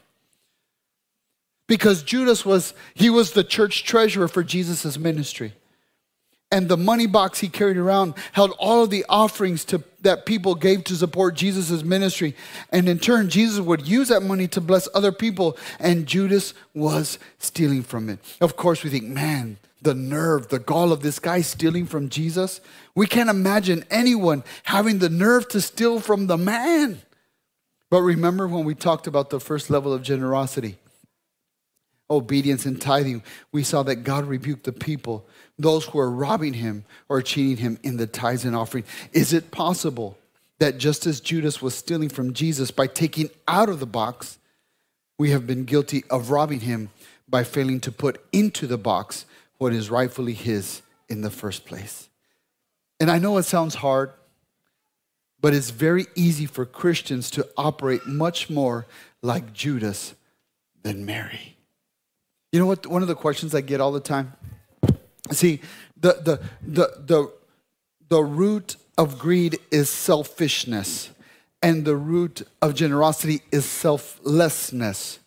[1.67, 5.53] Because Judas was, he was the church treasurer for Jesus' ministry.
[6.51, 10.55] And the money box he carried around held all of the offerings to, that people
[10.55, 12.35] gave to support Jesus' ministry.
[12.71, 17.19] And in turn, Jesus would use that money to bless other people, and Judas was
[17.37, 18.17] stealing from it.
[18.41, 22.61] Of course, we think, man, the nerve, the gall of this guy stealing from Jesus.
[22.95, 27.01] We can't imagine anyone having the nerve to steal from the man.
[27.89, 30.77] But remember when we talked about the first level of generosity,
[32.09, 36.85] obedience and tithing, we saw that God rebuked the people, those who are robbing him
[37.07, 38.83] or cheating him in the tithes and offering.
[39.11, 40.17] Is it possible
[40.59, 44.37] that just as Judas was stealing from Jesus by taking out of the box,
[45.17, 46.89] we have been guilty of robbing him
[47.27, 49.25] by failing to put into the box
[49.59, 52.09] what is rightfully his in the first place.
[52.99, 54.11] And I know it sounds hard,
[55.39, 58.87] but it's very easy for Christians to operate much more
[59.21, 60.15] like Judas
[60.81, 61.57] than Mary.
[62.51, 62.87] You know what?
[62.87, 64.33] One of the questions I get all the time.
[65.31, 65.61] See,
[65.95, 67.33] the the the the
[68.09, 71.11] the root of greed is selfishness,
[71.61, 75.19] and the root of generosity is selflessness.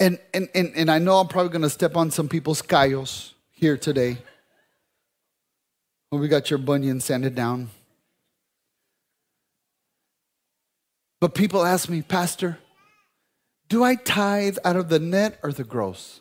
[0.00, 3.32] And, and, and, and I know I'm probably going to step on some people's callos
[3.50, 4.18] here today.
[6.10, 7.70] When we got your bunion sanded down.
[11.20, 12.58] But people ask me, Pastor,
[13.68, 16.20] do I tithe out of the net or the gross?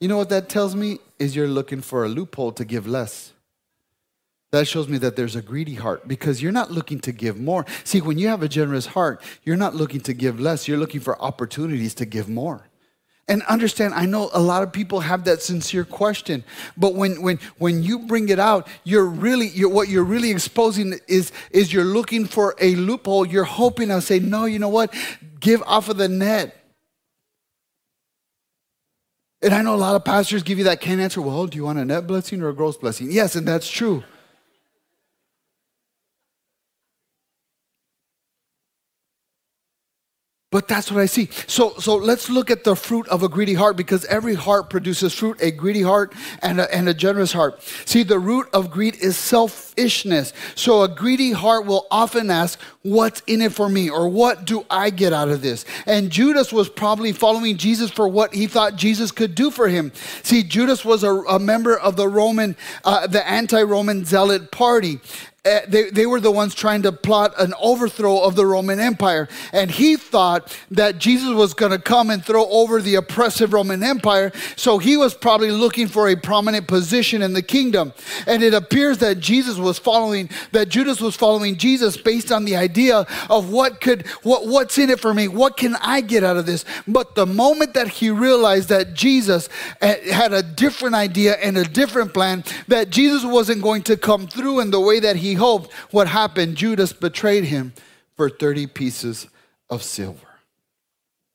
[0.00, 0.98] You know what that tells me?
[1.18, 3.32] Is you're looking for a loophole to give less.
[4.52, 7.64] That shows me that there's a greedy heart because you're not looking to give more.
[7.84, 11.00] See, when you have a generous heart, you're not looking to give less, you're looking
[11.00, 12.68] for opportunities to give more.
[13.28, 16.42] And understand, I know a lot of people have that sincere question,
[16.76, 20.98] but when when when you bring it out, you're really you're, what you're really exposing
[21.06, 23.24] is is you're looking for a loophole.
[23.24, 24.92] You're hoping I'll say, no, you know what?
[25.38, 26.56] Give off of the net.
[29.40, 31.20] And I know a lot of pastors give you that canned answer.
[31.20, 33.10] Well, do you want a net blessing or a gross blessing?
[33.10, 34.04] Yes, and that's true.
[40.52, 41.30] But that's what I see.
[41.46, 45.14] So, so let's look at the fruit of a greedy heart because every heart produces
[45.14, 46.12] fruit a greedy heart
[46.42, 47.62] and a, and a generous heart.
[47.86, 50.34] See, the root of greed is selfishness.
[50.54, 53.88] So, a greedy heart will often ask, What's in it for me?
[53.88, 55.64] Or what do I get out of this?
[55.86, 59.92] And Judas was probably following Jesus for what he thought Jesus could do for him.
[60.22, 65.00] See, Judas was a, a member of the Roman, uh, the anti Roman zealot party.
[65.44, 69.28] Uh, they, they were the ones trying to plot an overthrow of the Roman Empire.
[69.52, 73.82] And he thought that Jesus was going to come and throw over the oppressive Roman
[73.82, 74.30] Empire.
[74.54, 77.92] So he was probably looking for a prominent position in the kingdom.
[78.28, 82.54] And it appears that Jesus was following, that Judas was following Jesus based on the
[82.54, 85.26] idea of what could, what, what's in it for me?
[85.26, 86.64] What can I get out of this?
[86.86, 89.48] But the moment that he realized that Jesus
[89.80, 94.28] eh, had a different idea and a different plan, that Jesus wasn't going to come
[94.28, 96.56] through in the way that he hoped, what happened?
[96.56, 97.72] Judas betrayed him
[98.16, 99.28] for 30 pieces
[99.70, 100.26] of silver.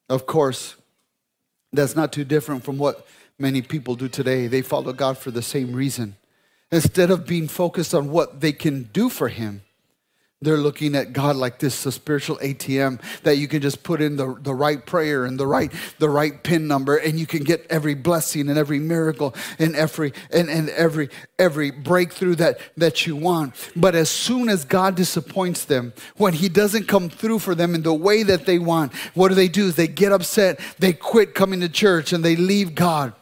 [0.10, 0.76] Of course,
[1.74, 3.06] that's not too different from what
[3.38, 4.48] many people do today.
[4.48, 6.16] They follow God for the same reason.
[6.72, 9.62] Instead of being focused on what they can do for Him,
[10.40, 14.18] they're looking at God like this, a spiritual ATM that you can just put in
[14.18, 17.66] the, the right prayer and the right the right pin number, and you can get
[17.72, 23.16] every blessing and every miracle and every and, and every every breakthrough that, that you
[23.16, 23.56] want.
[23.76, 27.82] But as soon as God disappoints them, when He doesn't come through for them in
[27.82, 29.66] the way that they want, what do they do?
[29.66, 33.14] Is they get upset, they quit coming to church, and they leave God.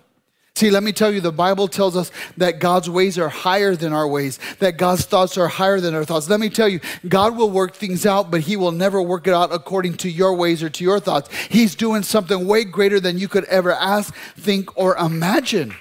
[0.55, 3.91] See, let me tell you, the Bible tells us that God's ways are higher than
[3.91, 6.29] our ways, that God's thoughts are higher than our thoughts.
[6.29, 9.33] Let me tell you, God will work things out, but He will never work it
[9.33, 11.29] out according to your ways or to your thoughts.
[11.49, 15.75] He's doing something way greater than you could ever ask, think, or imagine.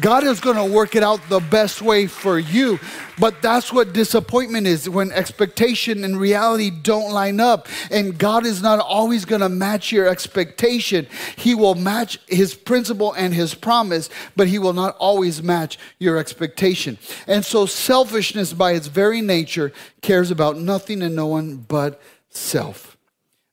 [0.00, 2.80] God is going to work it out the best way for you.
[3.18, 7.68] But that's what disappointment is when expectation and reality don't line up.
[7.92, 11.06] And God is not always going to match your expectation.
[11.36, 16.18] He will match his principle and his promise, but he will not always match your
[16.18, 16.98] expectation.
[17.28, 22.96] And so selfishness, by its very nature, cares about nothing and no one but self.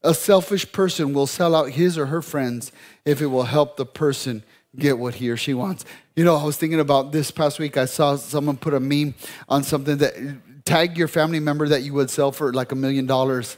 [0.03, 2.71] A selfish person will sell out his or her friends
[3.05, 4.43] if it will help the person
[4.75, 5.85] get what he or she wants.
[6.15, 7.77] You know, I was thinking about this past week.
[7.77, 9.13] I saw someone put a meme
[9.47, 13.05] on something that tag your family member that you would sell for like a million
[13.05, 13.55] dollars.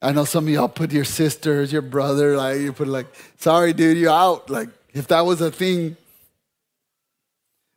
[0.00, 3.72] I know some of y'all put your sisters, your brother, like you put like, sorry,
[3.72, 4.50] dude, you're out.
[4.50, 5.96] Like, if that was a thing,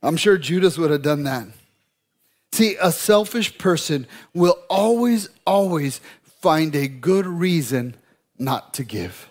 [0.02, 1.48] I'm sure Judas would have done that.
[2.52, 6.02] See, a selfish person will always, always
[6.41, 7.95] find a good reason
[8.39, 9.30] not to give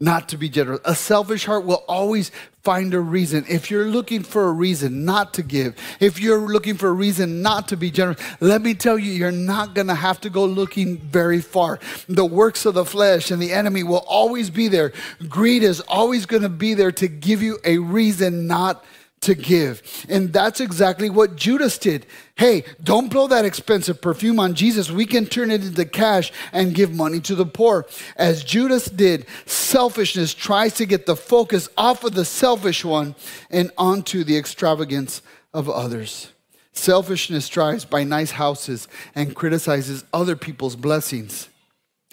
[0.00, 0.80] not to be generous.
[0.84, 2.30] A selfish heart will always
[2.62, 3.44] find a reason.
[3.48, 7.42] If you're looking for a reason not to give, if you're looking for a reason
[7.42, 10.44] not to be generous, let me tell you, you're not going to have to go
[10.44, 11.80] looking very far.
[12.08, 14.92] The works of the flesh and the enemy will always be there.
[15.28, 18.84] Greed is always going to be there to give you a reason not
[19.20, 19.82] to give.
[20.08, 22.06] And that's exactly what Judas did.
[22.36, 24.90] Hey, don't blow that expensive perfume on Jesus.
[24.90, 27.86] We can turn it into cash and give money to the poor.
[28.16, 33.14] As Judas did, selfishness tries to get the focus off of the selfish one
[33.50, 36.32] and onto the extravagance of others.
[36.72, 41.48] Selfishness drives by nice houses and criticizes other people's blessings.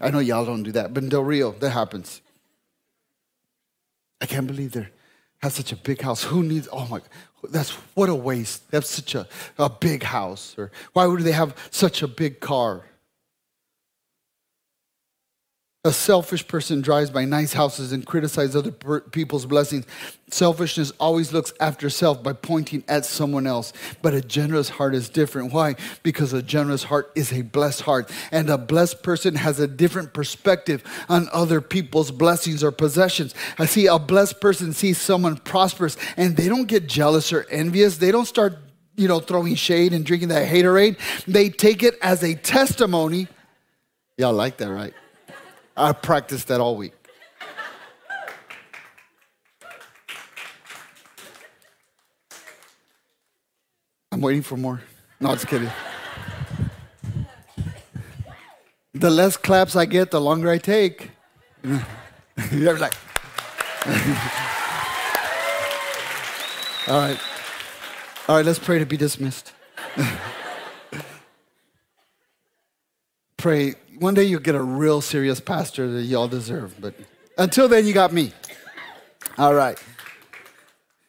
[0.02, 2.22] I know y'all don't do that, but in Del Rio, that happens.
[4.20, 4.90] I can't believe they're
[5.46, 6.24] have such a big house.
[6.24, 7.02] Who needs, oh my,
[7.50, 8.64] that's what a waste.
[8.72, 9.28] Have such a,
[9.58, 10.56] a big house.
[10.58, 12.84] Or why would they have such a big car?
[15.86, 19.86] A selfish person drives by nice houses and criticizes other per- people's blessings.
[20.32, 23.72] Selfishness always looks after self by pointing at someone else.
[24.02, 25.54] But a generous heart is different.
[25.54, 25.76] Why?
[26.02, 28.12] Because a generous heart is a blessed heart.
[28.32, 33.36] And a blessed person has a different perspective on other people's blessings or possessions.
[33.60, 37.98] I see a blessed person sees someone prosperous and they don't get jealous or envious.
[37.98, 38.58] They don't start,
[38.96, 40.98] you know, throwing shade and drinking that haterade.
[41.28, 43.28] They take it as a testimony.
[44.18, 44.96] Y'all like that, right?
[45.78, 46.94] I practiced that all week.
[54.12, 54.82] I'm waiting for more.
[55.20, 55.70] No, just kidding.
[58.94, 61.12] The less claps I get, the longer I take.
[62.52, 62.94] You're like,
[66.88, 67.20] all right.
[68.30, 69.52] All right, let's pray to be dismissed.
[73.38, 76.76] pray one day you'll get a real serious pastor that y'all deserve.
[76.80, 76.96] But
[77.38, 78.34] until then, you got me.
[79.38, 79.82] All right.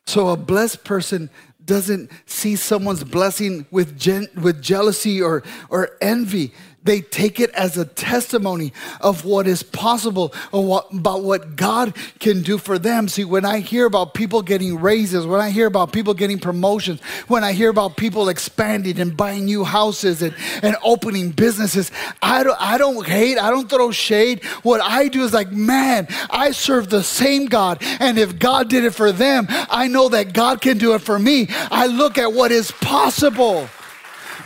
[0.06, 1.30] So a blessed person
[1.64, 6.52] doesn't see someone's blessing with, gen- with jealousy or, or envy.
[6.86, 12.58] They take it as a testimony of what is possible, about what God can do
[12.58, 13.08] for them.
[13.08, 17.00] See, when I hear about people getting raises, when I hear about people getting promotions,
[17.28, 21.90] when I hear about people expanding and buying new houses and, and opening businesses,
[22.22, 24.44] I don't, I don't hate, I don't throw shade.
[24.62, 27.78] What I do is like, man, I serve the same God.
[28.00, 31.18] And if God did it for them, I know that God can do it for
[31.18, 31.48] me.
[31.50, 33.68] I look at what is possible.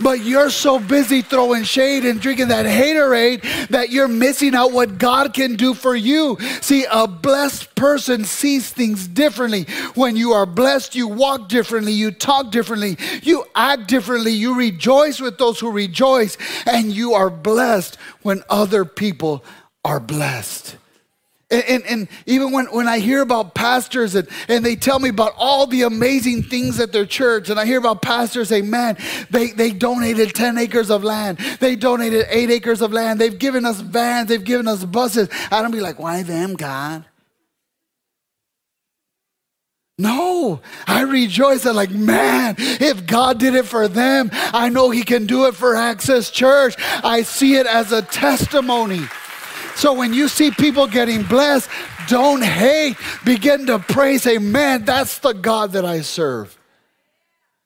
[0.00, 4.98] But you're so busy throwing shade and drinking that haterade that you're missing out what
[4.98, 6.38] God can do for you.
[6.60, 9.64] See, a blessed person sees things differently.
[9.94, 15.20] When you are blessed, you walk differently, you talk differently, you act differently, you rejoice
[15.20, 16.36] with those who rejoice,
[16.66, 19.44] and you are blessed when other people
[19.84, 20.76] are blessed.
[21.50, 25.08] And, and, and, even when, when I hear about pastors and, and they tell me
[25.08, 28.96] about all the amazing things at their church, and I hear about pastors say, man,
[29.30, 33.64] they, they donated 10 acres of land, they donated eight acres of land, they've given
[33.64, 35.28] us vans, they've given us buses.
[35.50, 37.04] I don't be like, why them, God?
[40.00, 45.02] No, I rejoice that, like, man, if God did it for them, I know He
[45.02, 46.74] can do it for Access Church.
[47.04, 49.02] I see it as a testimony.
[49.80, 51.70] So when you see people getting blessed,
[52.06, 52.98] don't hate.
[53.24, 54.24] Begin to praise.
[54.24, 56.58] Say, man, that's the God that I serve.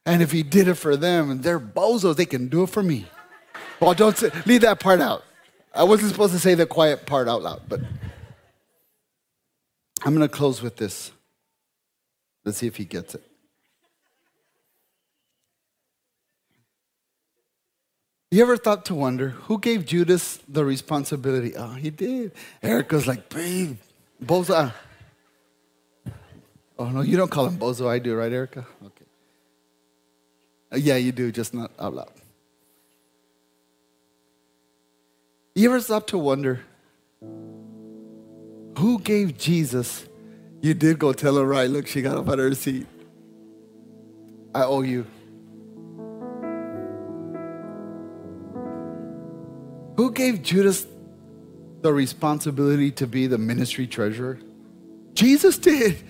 [0.07, 2.85] And if he did it for them and they're bozos, they can do it for
[2.85, 3.07] me.
[3.81, 5.25] Well, don't say, leave that part out.
[5.75, 7.81] I wasn't supposed to say the quiet part out loud, but
[10.05, 11.11] I'm going to close with this.
[12.45, 13.25] Let's see if he gets it.
[18.35, 21.55] You ever thought to wonder who gave Judas the responsibility?
[21.57, 22.33] Oh, he did.
[22.65, 23.77] Erica's like, babe,
[24.21, 24.73] Bozo.
[26.77, 27.89] Oh, no, you don't call him Bozo.
[27.89, 28.67] I do, right, Erica?
[28.85, 29.05] Okay.
[30.73, 32.11] Uh, yeah, you do, just not out loud.
[35.55, 36.65] You ever stop to wonder
[37.21, 40.09] who gave Jesus?
[40.61, 41.71] You did go tell her, right?
[41.71, 42.89] Look, she got up out of her seat.
[44.53, 45.07] I owe you.
[49.97, 50.87] Who gave Judas
[51.83, 54.39] the responsibility to be the ministry treasurer?
[55.15, 56.03] Jesus did.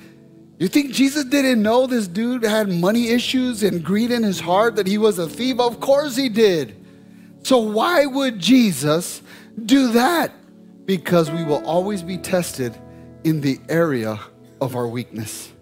[0.58, 4.76] You think Jesus didn't know this dude had money issues and greed in his heart,
[4.76, 5.58] that he was a thief?
[5.58, 6.76] Of course he did.
[7.42, 9.20] So, why would Jesus
[9.66, 10.32] do that?
[10.86, 12.74] Because we will always be tested
[13.24, 14.18] in the area
[14.60, 15.52] of our weakness.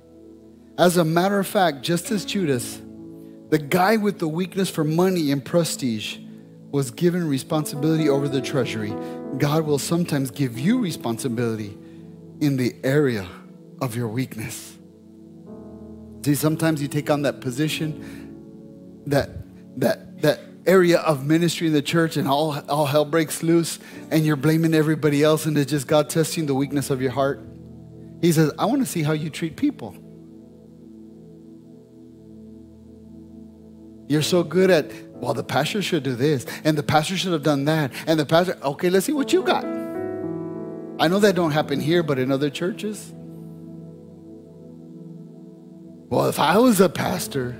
[0.79, 2.81] As a matter of fact, just as Judas,
[3.51, 6.19] the guy with the weakness for money and prestige,
[6.73, 8.93] was given responsibility over the treasury,
[9.39, 11.79] God will sometimes give you responsibility
[12.41, 13.29] in the area
[13.81, 14.77] of your weakness.
[16.25, 19.31] See, sometimes you take on that position, that
[19.79, 23.79] that that area of ministry in the church, and all, all hell breaks loose,
[24.11, 27.41] and you're blaming everybody else, and it's just God testing the weakness of your heart.
[28.21, 29.97] He says, I want to see how you treat people.
[34.13, 37.43] You're so good at well, the pastor should do this, and the pastor should have
[37.43, 39.65] done that, and the pastor, okay, let's see what you got.
[39.65, 43.11] I know that don't happen here, but in other churches.
[46.11, 47.57] Well, if I was a pastor,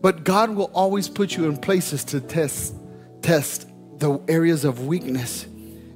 [0.00, 2.74] but God will always put you in places to test
[3.22, 5.46] test the areas of weakness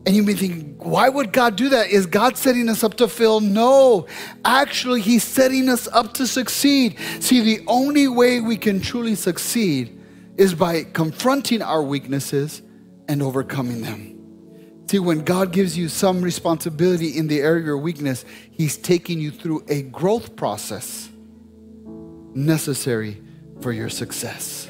[0.05, 1.90] and you may think, why would God do that?
[1.90, 3.40] Is God setting us up to fail?
[3.40, 4.07] No.
[4.44, 6.98] Actually, He's setting us up to succeed.
[7.20, 9.98] See, the only way we can truly succeed
[10.36, 12.62] is by confronting our weaknesses
[13.07, 14.09] and overcoming them.
[14.88, 19.20] See, when God gives you some responsibility in the area of your weakness, He's taking
[19.20, 21.09] you through a growth process
[22.34, 23.22] necessary
[23.61, 24.68] for your success.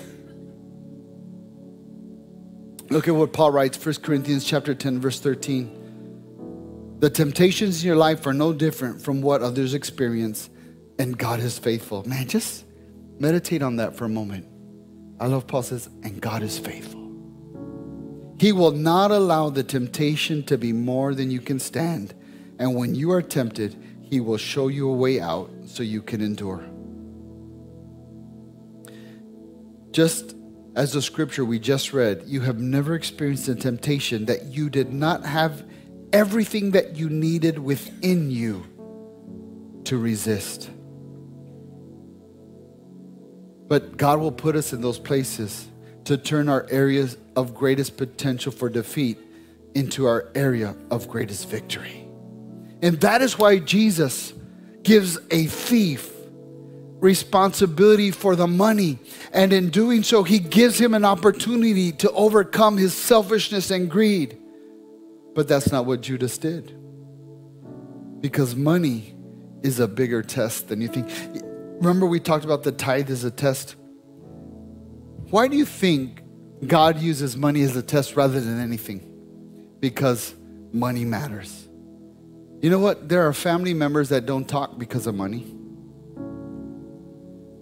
[2.92, 6.98] Look at what Paul writes, 1 Corinthians chapter 10, verse 13.
[6.98, 10.50] The temptations in your life are no different from what others experience,
[10.98, 12.06] and God is faithful.
[12.06, 12.66] Man, just
[13.18, 14.46] meditate on that for a moment.
[15.18, 17.00] I love Paul says, and God is faithful.
[18.38, 22.12] He will not allow the temptation to be more than you can stand.
[22.58, 26.20] And when you are tempted, He will show you a way out so you can
[26.20, 26.62] endure.
[29.92, 30.36] Just
[30.74, 34.92] as the scripture we just read, you have never experienced a temptation that you did
[34.92, 35.64] not have
[36.12, 38.66] everything that you needed within you
[39.84, 40.70] to resist.
[43.68, 45.66] But God will put us in those places
[46.04, 49.18] to turn our areas of greatest potential for defeat
[49.74, 52.06] into our area of greatest victory.
[52.82, 54.32] And that is why Jesus
[54.82, 56.12] gives a thief
[57.02, 58.96] responsibility for the money.
[59.32, 64.38] And in doing so, he gives him an opportunity to overcome his selfishness and greed.
[65.34, 66.78] But that's not what Judas did.
[68.20, 69.16] Because money
[69.64, 71.10] is a bigger test than you think.
[71.82, 73.74] Remember, we talked about the tithe as a test?
[75.30, 76.22] Why do you think
[76.64, 79.08] God uses money as a test rather than anything?
[79.80, 80.36] Because
[80.72, 81.68] money matters.
[82.60, 83.08] You know what?
[83.08, 85.52] There are family members that don't talk because of money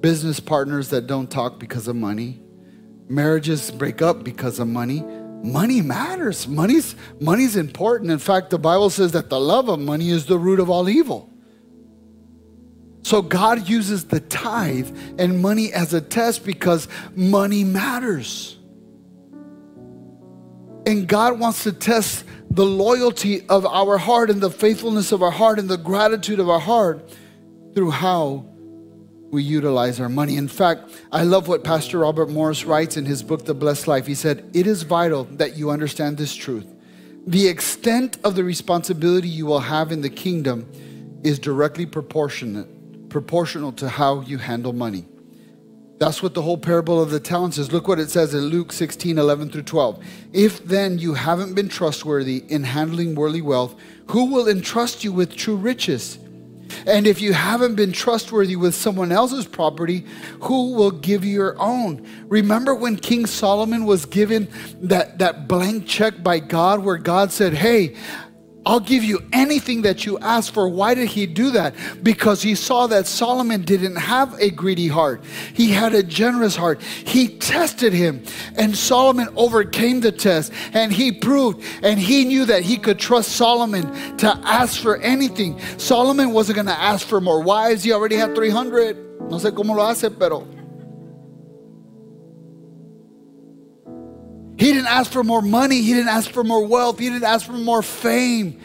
[0.01, 2.41] business partners that don't talk because of money,
[3.09, 5.05] marriages break up because of money.
[5.43, 6.47] Money matters.
[6.47, 8.11] Money's money's important.
[8.11, 10.89] In fact, the Bible says that the love of money is the root of all
[10.89, 11.31] evil.
[13.03, 18.59] So God uses the tithe and money as a test because money matters.
[20.87, 25.31] And God wants to test the loyalty of our heart and the faithfulness of our
[25.31, 27.11] heart and the gratitude of our heart
[27.75, 28.50] through how
[29.31, 30.37] we utilize our money.
[30.37, 34.07] In fact, I love what Pastor Robert Morris writes in his book, The Blessed Life.
[34.07, 36.67] He said, It is vital that you understand this truth.
[37.27, 40.69] The extent of the responsibility you will have in the kingdom
[41.23, 45.05] is directly proportionate, proportional to how you handle money.
[45.99, 47.73] That's what the whole parable of the talents is.
[47.73, 50.03] Look what it says in Luke 16, 11 through 12.
[50.33, 53.75] If then you haven't been trustworthy in handling worldly wealth,
[54.09, 56.19] who will entrust you with true riches?
[56.87, 60.05] And if you haven't been trustworthy with someone else's property,
[60.43, 62.07] who will give you your own?
[62.29, 64.49] Remember when King Solomon was given
[64.81, 67.97] that, that blank check by God where God said, Hey,
[68.67, 70.69] I'll give you anything that you ask for.
[70.69, 71.75] Why did he do that?
[72.03, 75.25] Because he saw that Solomon didn't have a greedy heart.
[75.55, 76.83] He had a generous heart.
[76.83, 78.23] He tested him,
[78.57, 83.33] and Solomon overcame the test, and he proved, and he knew that he could trust
[83.33, 85.59] Solomon to ask for anything.
[85.79, 89.21] Solomon wasn't going to ask for more wives, he already had 300.
[89.31, 90.60] No sé cómo lo hace, pero.
[94.61, 95.81] He didn't ask for more money.
[95.81, 96.99] He didn't ask for more wealth.
[96.99, 98.61] He didn't ask for more fame.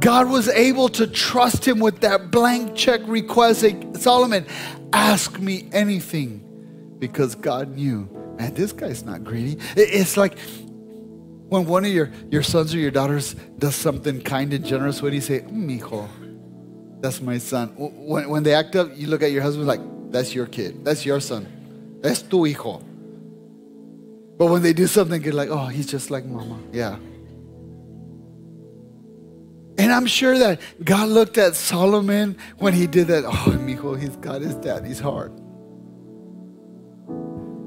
[0.00, 3.64] God was able to trust him with that blank check request.
[3.94, 4.46] Solomon,
[4.92, 9.58] ask me anything because God knew, man, this guy's not greedy.
[9.76, 10.40] It's like
[11.48, 15.10] when one of your, your sons or your daughters does something kind and generous, what
[15.10, 15.42] do you say?
[15.42, 16.08] Mm, hijo,
[16.98, 17.68] that's my son.
[17.76, 19.80] When, when they act up, you look at your husband like,
[20.10, 20.84] that's your kid.
[20.84, 22.00] That's your son.
[22.02, 22.82] That's tu hijo.
[24.36, 26.58] But when they do something good, like, oh, he's just like mama.
[26.72, 26.96] Yeah.
[29.76, 33.24] And I'm sure that God looked at Solomon when he did that.
[33.24, 35.32] Oh, mijo, he's got his daddy's heart.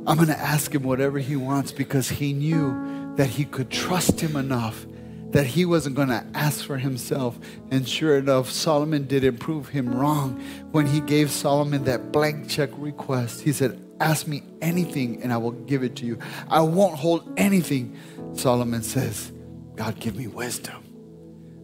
[0.08, 4.22] I'm going to ask him whatever he wants because he knew that he could trust
[4.22, 4.86] him enough
[5.32, 7.38] that he wasn't going to ask for himself.
[7.72, 10.42] And sure enough, Solomon didn't prove him wrong
[10.72, 13.42] when he gave Solomon that blank check request.
[13.42, 16.20] He said, Ask me anything and I will give it to you.
[16.50, 17.98] I won't hold anything.
[18.34, 19.32] Solomon says,
[19.76, 20.84] God, give me wisdom.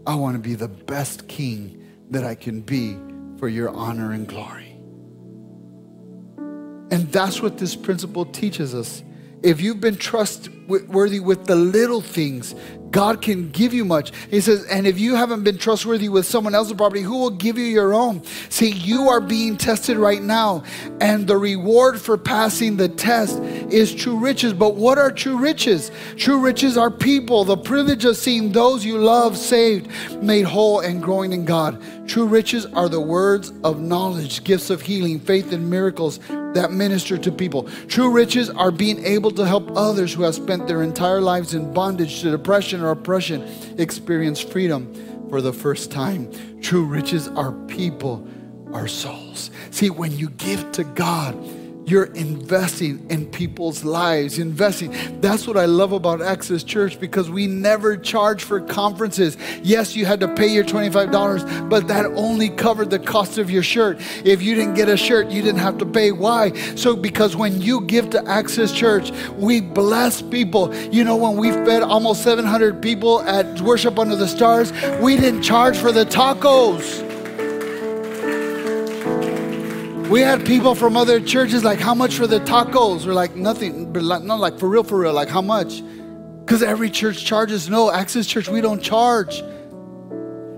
[0.05, 1.79] I want to be the best king
[2.09, 2.97] that I can be
[3.38, 4.71] for your honor and glory.
[6.91, 9.03] And that's what this principle teaches us.
[9.41, 12.55] If you've been trustworthy with the little things,
[12.93, 14.11] God can give you much.
[14.29, 17.57] He says, and if you haven't been trustworthy with someone else's property, who will give
[17.57, 18.23] you your own?
[18.49, 20.63] See, you are being tested right now,
[21.01, 24.53] and the reward for passing the test is true riches.
[24.53, 25.91] But what are true riches?
[26.17, 29.89] True riches are people, the privilege of seeing those you love saved,
[30.21, 31.81] made whole, and growing in God.
[32.07, 36.19] True riches are the words of knowledge, gifts of healing, faith, and miracles
[36.53, 37.63] that minister to people.
[37.87, 41.73] True riches are being able to help others who have spent their entire lives in
[41.73, 43.41] bondage to depression or oppression
[43.79, 44.93] experience freedom
[45.29, 46.29] for the first time.
[46.61, 48.27] True riches are people,
[48.71, 49.51] our souls.
[49.71, 51.36] See, when you give to God,
[51.86, 54.93] you're investing in people's lives, investing.
[55.21, 59.38] That's what I love about Access Church because we never charge for conferences.
[59.61, 63.63] Yes, you had to pay your $25, but that only covered the cost of your
[63.63, 63.99] shirt.
[64.23, 66.11] If you didn't get a shirt, you didn't have to pay.
[66.11, 66.53] Why?
[66.75, 70.73] So, because when you give to Access Church, we bless people.
[70.75, 74.71] You know, when we fed almost 700 people at Worship Under the Stars,
[75.01, 77.12] we didn't charge for the tacos.
[80.14, 83.07] We had people from other churches like, how much for the tacos?
[83.07, 85.82] We're like, nothing, but like, not like for real, for real, like how much?
[86.41, 87.68] Because every church charges.
[87.68, 89.41] No, Access Church, we don't charge.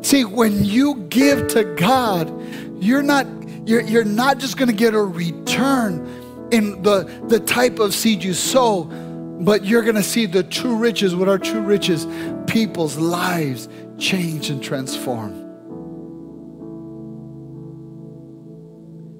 [0.01, 2.29] See, when you give to God,
[2.83, 3.27] you're not,
[3.65, 6.05] you're, you're not just gonna get a return
[6.51, 11.15] in the, the type of seed you sow, but you're gonna see the true riches.
[11.15, 12.05] What are true riches?
[12.45, 15.44] People's lives change and transform.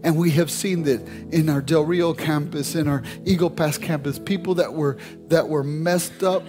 [0.06, 1.02] And we have seen that
[1.32, 4.98] in our Del Rio campus, in our Eagle Pass campus, people that were
[5.30, 6.44] that were messed up,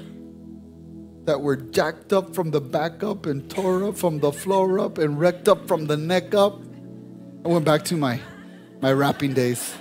[1.25, 4.99] that were jacked up from the back up and tore up from the floor up
[4.99, 6.61] and wrecked up from the neck up.
[7.47, 8.21] I went back to my
[8.83, 9.75] my rapping days.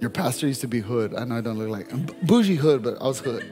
[0.00, 1.14] Your pastor used to be hood.
[1.14, 3.44] I know I don't look like I'm bougie hood, but I was hood.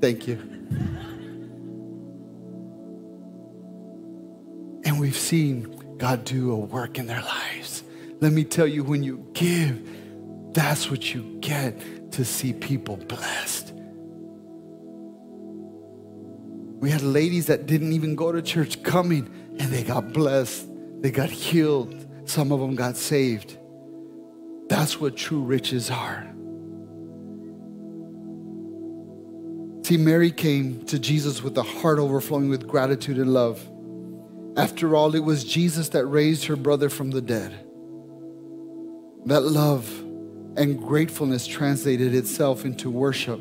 [0.00, 0.59] Thank you.
[4.84, 7.82] And we've seen God do a work in their lives.
[8.20, 9.86] Let me tell you, when you give,
[10.52, 13.72] that's what you get to see people blessed.
[16.80, 20.66] We had ladies that didn't even go to church coming and they got blessed,
[21.02, 23.58] they got healed, Some of them got saved.
[24.68, 26.32] That's what true riches are.
[29.90, 33.60] See, Mary came to Jesus with a heart overflowing with gratitude and love.
[34.56, 37.50] After all, it was Jesus that raised her brother from the dead.
[39.26, 39.90] That love
[40.56, 43.40] and gratefulness translated itself into worship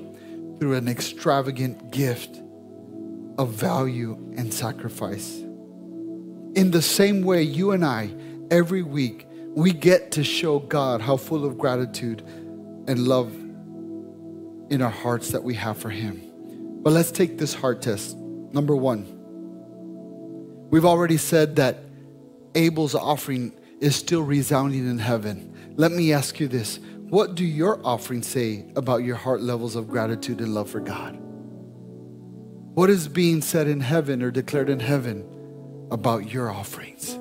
[0.57, 2.41] through an extravagant gift
[3.37, 5.35] of value and sacrifice.
[6.55, 8.09] In the same way, you and I,
[8.49, 12.23] every week, we get to show God how full of gratitude
[12.87, 13.31] and love
[14.71, 16.23] in our hearts that we have for Him.
[16.81, 18.15] But let's take this heart test.
[18.17, 19.05] Number one,
[20.69, 21.79] we've already said that
[22.55, 25.73] Abel's offering is still resounding in heaven.
[25.75, 29.87] Let me ask you this what do your offerings say about your heart levels of
[29.87, 31.17] gratitude and love for God?
[32.75, 35.25] What is being said in heaven or declared in heaven
[35.91, 37.17] about your offerings?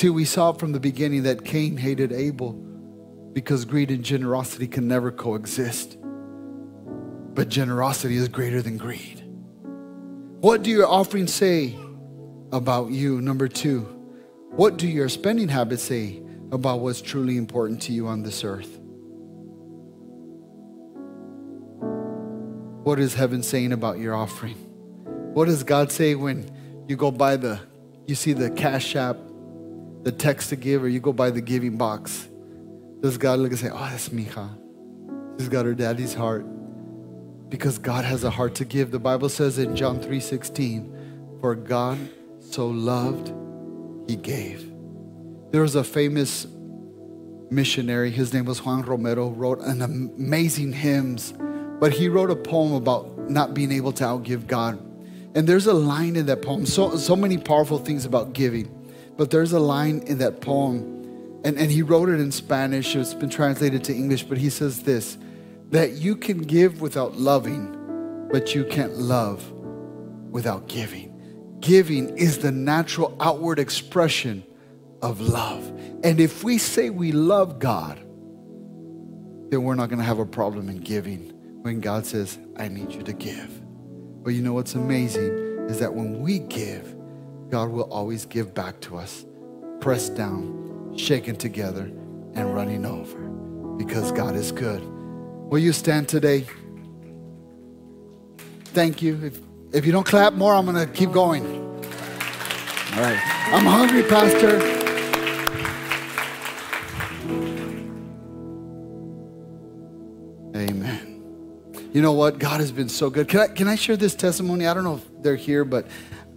[0.00, 2.52] See, we saw from the beginning that Cain hated Abel
[3.32, 5.98] because greed and generosity can never coexist.
[7.34, 9.22] But generosity is greater than greed.
[10.40, 11.76] What do your offerings say
[12.52, 13.20] about you?
[13.20, 13.82] Number two,
[14.50, 16.24] what do your spending habits say
[16.54, 18.78] about what's truly important to you on this earth.
[22.84, 24.54] What is heaven saying about your offering?
[25.34, 26.48] What does God say when
[26.86, 27.58] you go by the,
[28.06, 29.16] you see the cash app,
[30.02, 32.28] the text to give, or you go by the giving box?
[33.00, 34.48] Does God look and say, oh, that's Mija.
[35.38, 36.46] She's got her daddy's heart.
[37.54, 38.90] Because God has a heart to give.
[38.90, 41.96] The Bible says in John 3:16, for God
[42.40, 43.32] so loved,
[44.08, 44.68] he gave.
[45.52, 46.48] There was a famous
[47.50, 51.32] missionary, his name was Juan Romero, wrote an amazing hymns,
[51.78, 54.76] but he wrote a poem about not being able to outgive God.
[55.36, 58.68] And there's a line in that poem, so, so many powerful things about giving,
[59.16, 63.14] but there's a line in that poem, and, and he wrote it in Spanish, it's
[63.14, 65.18] been translated to English, but he says this
[65.70, 69.50] that you can give without loving, but you can't love
[70.30, 71.10] without giving.
[71.60, 74.44] Giving is the natural outward expression
[75.02, 75.66] of love.
[76.02, 77.98] And if we say we love God,
[79.50, 81.30] then we're not going to have a problem in giving
[81.62, 83.62] when God says, I need you to give.
[84.22, 86.94] But you know what's amazing is that when we give,
[87.50, 89.24] God will always give back to us,
[89.80, 91.90] pressed down, shaken together,
[92.34, 93.18] and running over
[93.76, 94.82] because God is good.
[95.50, 96.46] Will you stand today?
[98.66, 99.20] Thank you.
[99.22, 99.38] If,
[99.72, 101.44] if you don't clap more, I'm going to keep going.
[101.44, 103.20] All right.
[103.52, 104.58] I'm hungry, Pastor.
[110.56, 111.22] Amen.
[111.92, 112.38] You know what?
[112.38, 113.28] God has been so good.
[113.28, 114.66] Can I, can I share this testimony?
[114.66, 115.86] I don't know if they're here, but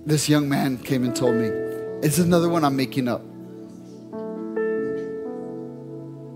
[0.05, 1.47] this young man came and told me.
[2.03, 3.21] It's another one I'm making up.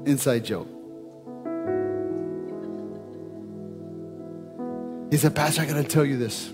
[0.08, 0.81] Inside joke.
[5.12, 6.50] He said, Pastor, I got to tell you this.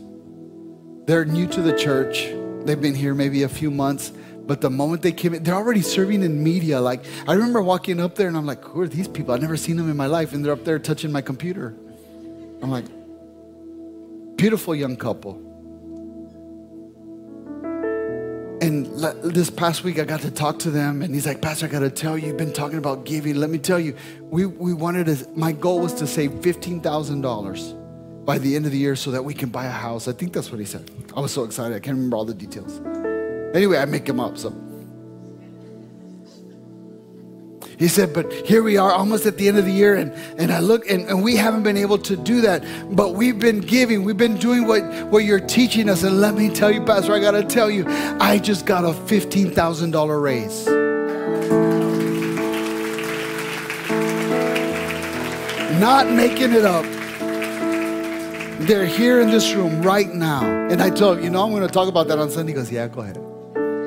[1.05, 2.27] They're new to the church.
[2.65, 4.11] They've been here maybe a few months,
[4.45, 6.81] but the moment they came in, they're already serving in media.
[6.81, 9.35] Like, I remember walking up there and I'm like, who are these people?
[9.35, 10.33] I've never seen them in my life.
[10.33, 11.75] And they're up there touching my computer.
[12.63, 12.85] I'm like,
[14.37, 15.43] beautiful young couple.
[18.59, 18.87] And
[19.23, 21.81] this past week, I got to talk to them, and he's like, Pastor, I got
[21.81, 23.35] to tell you, you've been talking about giving.
[23.35, 27.76] Let me tell you, we, we wanted to, my goal was to save $15,000
[28.27, 30.09] by the end of the year so that we can buy a house.
[30.09, 30.91] I think that's what he said.
[31.15, 31.73] I was so excited.
[31.73, 32.81] I can't remember all the details.
[33.55, 34.53] Anyway, I make him up, so.
[37.79, 40.51] He said, But here we are almost at the end of the year, and, and
[40.51, 42.65] I look, and, and we haven't been able to do that.
[42.93, 46.03] But we've been giving, we've been doing what, what you're teaching us.
[46.03, 47.85] And let me tell you, Pastor, I got to tell you,
[48.19, 50.67] I just got a $15,000 raise.
[55.79, 56.96] Not making it up.
[58.59, 60.43] They're here in this room right now.
[60.43, 62.53] And I told you know, I'm going to talk about that on Sunday.
[62.53, 63.15] He goes, Yeah, go ahead.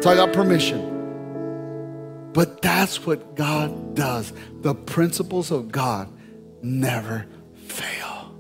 [0.02, 0.98] So I got permission.
[2.32, 4.32] But that's what God does.
[4.60, 6.08] The principles of God
[6.62, 7.26] never
[7.66, 8.34] fail.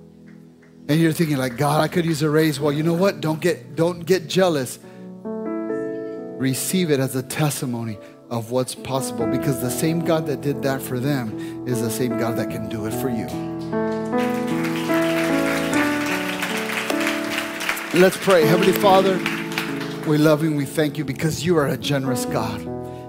[0.88, 2.60] And you're thinking like, God, I could use a raise.
[2.60, 3.20] Well, you know what?
[3.20, 4.78] Don't get don't get jealous.
[5.24, 7.98] Receive it as a testimony
[8.30, 12.16] of what's possible because the same God that did that for them is the same
[12.18, 13.49] God that can do it for you.
[17.94, 18.46] Let's pray.
[18.46, 19.16] Heavenly Father,
[20.08, 22.60] we love you and we thank you because you are a generous God.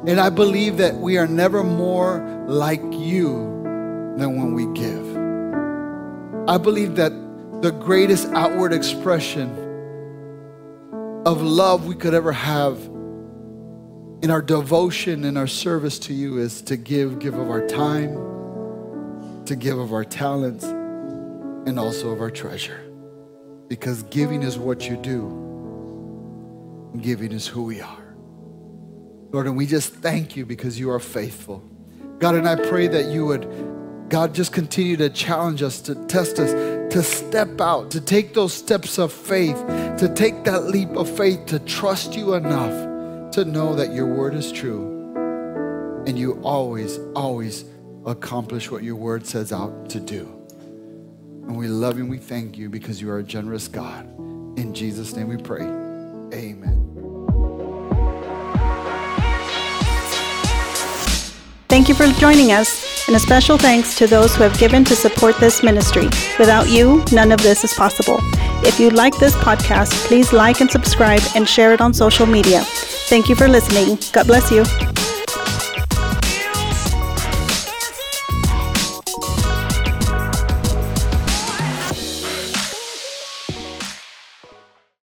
[0.08, 3.36] And I believe that we are never more like you
[4.18, 6.50] than when we give.
[6.50, 7.12] I believe that
[7.62, 9.52] the greatest outward expression
[11.28, 12.80] of love we could ever have
[14.24, 18.16] in our devotion and our service to you is to give, give of our time,
[19.46, 22.91] to give of our talents, and also of our treasure.
[23.72, 25.30] Because giving is what you do,
[27.00, 28.16] giving is who we are.
[29.32, 31.64] Lord, and we just thank you because you are faithful.
[32.20, 33.48] God, and I pray that you would,
[34.10, 36.52] God, just continue to challenge us, to test us,
[36.94, 39.56] to step out, to take those steps of faith,
[40.00, 44.34] to take that leap of faith, to trust you enough to know that your word
[44.34, 47.64] is true and you always, always
[48.06, 50.41] accomplish what your word says out to do.
[51.48, 54.06] And we love you and we thank you because you are a generous God.
[54.58, 55.64] In Jesus' name we pray.
[56.34, 56.78] Amen.
[61.68, 64.96] Thank you for joining us, and a special thanks to those who have given to
[64.96, 66.06] support this ministry.
[66.38, 68.18] Without you, none of this is possible.
[68.64, 72.62] If you like this podcast, please like and subscribe and share it on social media.
[73.08, 73.98] Thank you for listening.
[74.12, 74.64] God bless you.